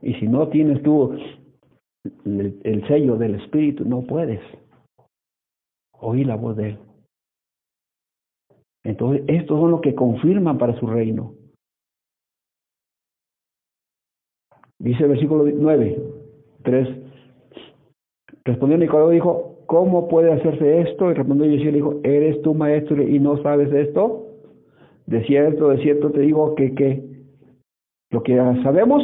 Y 0.00 0.14
si 0.14 0.26
no 0.26 0.48
tienes 0.48 0.82
tú 0.82 1.16
el, 2.24 2.60
el 2.64 2.88
sello 2.88 3.16
del 3.16 3.36
Espíritu, 3.36 3.84
no 3.84 4.02
puedes 4.02 4.40
oír 6.00 6.26
la 6.26 6.36
voz 6.36 6.56
de 6.56 6.70
Él. 6.70 6.78
Entonces, 8.84 9.24
estos 9.28 9.58
son 9.58 9.70
los 9.70 9.80
que 9.80 9.94
confirman 9.94 10.58
para 10.58 10.78
su 10.78 10.86
reino. 10.86 11.34
Dice 14.78 15.04
el 15.04 15.10
versículo 15.10 15.44
9, 15.44 16.02
3. 16.64 16.88
Respondió 18.44 18.76
Nicolás 18.76 19.10
dijo, 19.10 19.51
¿cómo 19.72 20.06
puede 20.06 20.30
hacerse 20.30 20.82
esto? 20.82 21.10
Y 21.10 21.14
respondió 21.14 21.46
Jesús 21.46 21.62
y 21.62 21.70
le 21.70 21.72
dijo, 21.72 22.00
¿eres 22.04 22.42
tú 22.42 22.52
maestro 22.52 23.02
y 23.02 23.18
no 23.18 23.42
sabes 23.42 23.72
esto? 23.72 24.26
De 25.06 25.24
cierto, 25.24 25.70
de 25.70 25.78
cierto 25.78 26.12
te 26.12 26.20
digo 26.20 26.54
que, 26.54 26.74
que 26.74 27.02
lo 28.10 28.22
que 28.22 28.36
sabemos, 28.62 29.02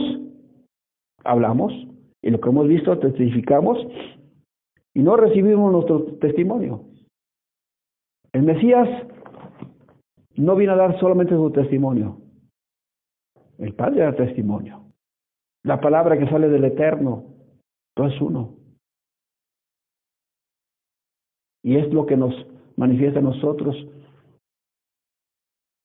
hablamos, 1.24 1.72
y 2.20 2.28
lo 2.28 2.38
que 2.38 2.50
hemos 2.50 2.68
visto 2.68 2.98
testificamos 2.98 3.78
y 4.92 5.00
no 5.00 5.16
recibimos 5.16 5.72
nuestro 5.72 6.02
testimonio. 6.18 6.82
El 8.34 8.42
Mesías 8.42 8.90
no 10.36 10.54
vino 10.54 10.72
a 10.72 10.76
dar 10.76 11.00
solamente 11.00 11.34
su 11.34 11.50
testimonio. 11.50 12.18
El 13.56 13.72
Padre 13.72 14.02
da 14.02 14.12
testimonio. 14.14 14.82
La 15.64 15.80
palabra 15.80 16.18
que 16.18 16.28
sale 16.28 16.50
del 16.50 16.64
Eterno, 16.66 17.24
todo 17.94 18.08
es 18.08 18.20
uno. 18.20 18.57
Y 21.68 21.76
es 21.76 21.92
lo 21.92 22.06
que 22.06 22.16
nos 22.16 22.34
manifiesta 22.76 23.18
a 23.18 23.22
nosotros, 23.22 23.76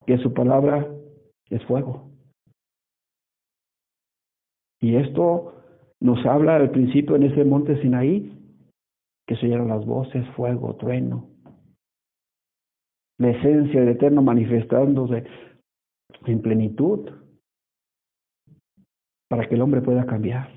que 0.06 0.18
su 0.20 0.34
palabra 0.34 0.88
es 1.50 1.62
fuego. 1.66 2.10
Y 4.80 4.96
esto 4.96 5.62
nos 6.00 6.26
habla 6.26 6.56
al 6.56 6.72
principio 6.72 7.18
en 7.18 7.24
ese 7.24 7.44
monte 7.44 7.82
Sinaí, 7.82 8.32
que 9.28 9.36
se 9.36 9.46
oyeron 9.46 9.68
las 9.68 9.86
voces, 9.86 10.26
fuego, 10.38 10.74
trueno. 10.78 11.28
La 13.20 13.32
esencia 13.32 13.82
del 13.82 13.90
Eterno 13.90 14.22
manifestándose 14.22 15.26
en 16.26 16.42
plenitud 16.42 17.12
para 19.28 19.50
que 19.50 19.56
el 19.56 19.62
hombre 19.62 19.82
pueda 19.82 20.06
cambiar. 20.06 20.50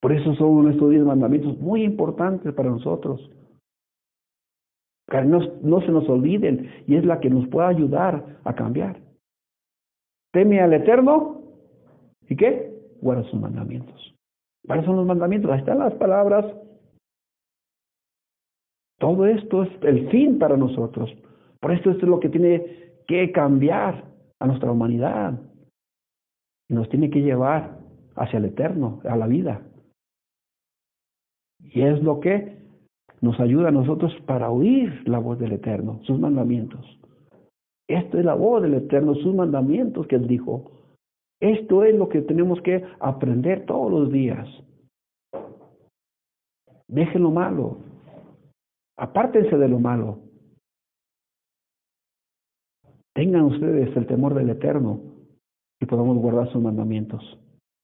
Por 0.00 0.12
eso 0.12 0.34
son 0.34 0.68
estos 0.68 0.90
diez 0.90 1.04
mandamientos 1.04 1.56
muy 1.60 1.84
importantes 1.84 2.52
para 2.54 2.70
nosotros. 2.70 3.30
Que 5.08 5.22
no, 5.22 5.40
se 5.80 5.90
nos 5.90 6.08
olviden 6.08 6.70
y 6.86 6.96
es 6.96 7.04
la 7.04 7.20
que 7.20 7.30
nos 7.30 7.48
puede 7.48 7.68
ayudar 7.68 8.38
a 8.44 8.54
cambiar. 8.54 9.00
Teme 10.32 10.60
al 10.60 10.74
Eterno 10.74 11.42
y 12.28 12.36
qué? 12.36 12.68
guarda 13.00 13.22
sus 13.24 13.40
mandamientos. 13.40 14.14
¿Cuáles 14.66 14.84
son 14.84 14.96
los 14.96 15.06
mandamientos? 15.06 15.50
Ahí 15.50 15.60
están 15.60 15.78
las 15.78 15.94
palabras. 15.94 16.44
Todo 18.98 19.26
esto 19.26 19.62
es 19.62 19.70
el 19.82 20.10
fin 20.10 20.38
para 20.38 20.56
nosotros. 20.56 21.10
Por 21.60 21.72
esto 21.72 21.90
esto 21.90 22.04
es 22.04 22.10
lo 22.10 22.20
que 22.20 22.28
tiene 22.28 22.92
que 23.06 23.30
cambiar 23.32 24.04
a 24.40 24.46
nuestra 24.46 24.70
humanidad. 24.70 25.40
Y 26.68 26.74
nos 26.74 26.88
tiene 26.88 27.08
que 27.08 27.22
llevar 27.22 27.78
hacia 28.16 28.38
el 28.38 28.46
eterno, 28.46 29.00
a 29.04 29.16
la 29.16 29.26
vida. 29.26 29.62
Y 31.60 31.82
es 31.82 32.02
lo 32.02 32.20
que 32.20 32.57
nos 33.20 33.38
ayuda 33.40 33.68
a 33.68 33.72
nosotros 33.72 34.12
para 34.26 34.50
oír 34.50 35.08
la 35.08 35.18
voz 35.18 35.38
del 35.38 35.52
eterno, 35.52 36.00
sus 36.04 36.18
mandamientos. 36.18 36.98
Esto 37.88 38.18
es 38.18 38.24
la 38.24 38.34
voz 38.34 38.62
del 38.62 38.74
eterno, 38.74 39.14
sus 39.14 39.34
mandamientos 39.34 40.06
que 40.06 40.16
él 40.16 40.26
dijo. 40.26 40.70
Esto 41.40 41.84
es 41.84 41.94
lo 41.96 42.08
que 42.08 42.22
tenemos 42.22 42.60
que 42.62 42.84
aprender 43.00 43.64
todos 43.66 43.90
los 43.90 44.12
días. 44.12 44.46
Dejen 46.88 47.22
lo 47.22 47.30
malo. 47.30 47.78
Apártense 48.96 49.56
de 49.56 49.68
lo 49.68 49.78
malo. 49.78 50.18
Tengan 53.14 53.42
ustedes 53.42 53.96
el 53.96 54.06
temor 54.06 54.34
del 54.34 54.50
Eterno 54.50 55.00
y 55.80 55.86
podamos 55.86 56.18
guardar 56.18 56.50
sus 56.52 56.62
mandamientos. 56.62 57.38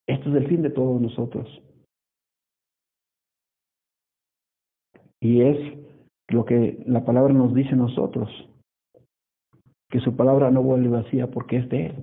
Esto 0.07 0.29
es 0.29 0.35
el 0.35 0.47
fin 0.47 0.61
de 0.61 0.69
todos 0.69 1.01
nosotros. 1.01 1.61
Y 5.25 5.41
es 5.41 5.57
lo 6.27 6.45
que 6.45 6.77
la 6.85 7.03
palabra 7.03 7.33
nos 7.33 7.51
dice 7.55 7.71
a 7.71 7.77
nosotros, 7.77 8.29
que 9.89 9.99
su 9.99 10.15
palabra 10.15 10.51
no 10.51 10.61
vuelve 10.61 10.87
vacía 10.87 11.31
porque 11.31 11.57
es 11.57 11.69
de 11.69 11.87
Él. 11.87 11.95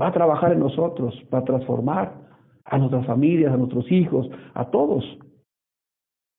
Va 0.00 0.06
a 0.06 0.12
trabajar 0.12 0.52
en 0.52 0.60
nosotros, 0.60 1.14
va 1.32 1.40
a 1.40 1.44
transformar 1.44 2.14
a 2.64 2.78
nuestras 2.78 3.04
familias, 3.04 3.52
a 3.52 3.58
nuestros 3.58 3.92
hijos, 3.92 4.30
a 4.54 4.70
todos. 4.70 5.04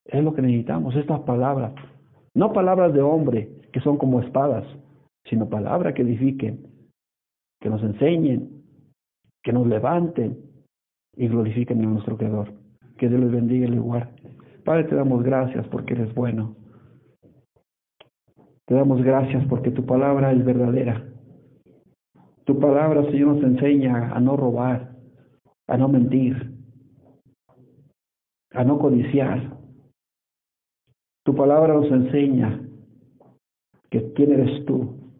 Es 0.05 0.23
lo 0.23 0.33
que 0.33 0.41
necesitamos, 0.41 0.95
estas 0.95 1.19
palabras. 1.21 1.75
No 2.33 2.51
palabras 2.51 2.91
de 2.91 3.03
hombre 3.03 3.51
que 3.71 3.81
son 3.81 3.97
como 3.97 4.21
espadas, 4.21 4.65
sino 5.25 5.47
palabras 5.47 5.93
que 5.93 6.01
edifiquen, 6.01 6.65
que 7.61 7.69
nos 7.69 7.83
enseñen, 7.83 8.63
que 9.43 9.53
nos 9.53 9.67
levanten 9.67 10.39
y 11.15 11.27
glorifiquen 11.27 11.81
a 11.81 11.85
nuestro 11.85 12.17
Creador. 12.17 12.51
Que 12.97 13.09
Dios 13.09 13.21
les 13.21 13.31
bendiga 13.31 13.67
el 13.67 13.75
lugar. 13.75 14.09
Padre, 14.65 14.85
te 14.85 14.95
damos 14.95 15.23
gracias 15.23 15.67
porque 15.67 15.93
eres 15.93 16.13
bueno. 16.15 16.55
Te 18.65 18.73
damos 18.73 19.03
gracias 19.03 19.45
porque 19.47 19.69
tu 19.69 19.85
palabra 19.85 20.31
es 20.31 20.43
verdadera. 20.43 21.05
Tu 22.45 22.59
palabra, 22.59 23.03
Señor, 23.03 23.35
nos 23.35 23.43
enseña 23.43 24.11
a 24.11 24.19
no 24.19 24.35
robar, 24.35 24.95
a 25.67 25.77
no 25.77 25.87
mentir, 25.87 26.51
a 28.53 28.63
no 28.63 28.79
codiciar. 28.79 29.55
Tu 31.23 31.35
palabra 31.35 31.75
nos 31.75 31.91
enseña 31.91 32.59
que 33.91 34.13
quién 34.13 34.31
eres 34.31 34.65
tú 34.65 35.11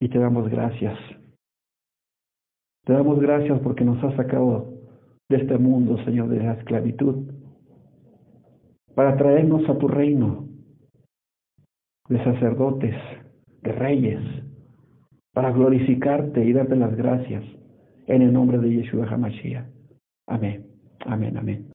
y 0.00 0.08
te 0.08 0.18
damos 0.18 0.48
gracias. 0.50 0.98
Te 2.84 2.94
damos 2.94 3.20
gracias 3.20 3.60
porque 3.60 3.84
nos 3.84 4.02
has 4.02 4.16
sacado 4.16 4.74
de 5.28 5.36
este 5.36 5.56
mundo, 5.56 6.02
Señor, 6.04 6.28
de 6.30 6.38
la 6.38 6.54
esclavitud, 6.54 7.39
para 8.94 9.16
traernos 9.16 9.68
a 9.68 9.78
tu 9.78 9.88
reino 9.88 10.48
de 12.08 12.22
sacerdotes, 12.24 12.94
de 13.62 13.72
reyes, 13.72 14.20
para 15.32 15.52
glorificarte 15.52 16.44
y 16.44 16.52
darte 16.52 16.76
las 16.76 16.94
gracias 16.96 17.44
en 18.06 18.22
el 18.22 18.32
nombre 18.32 18.58
de 18.58 18.70
Yeshua 18.70 19.06
HaMashiach. 19.06 19.64
Amén, 20.26 20.66
amén, 21.06 21.36
amén. 21.36 21.69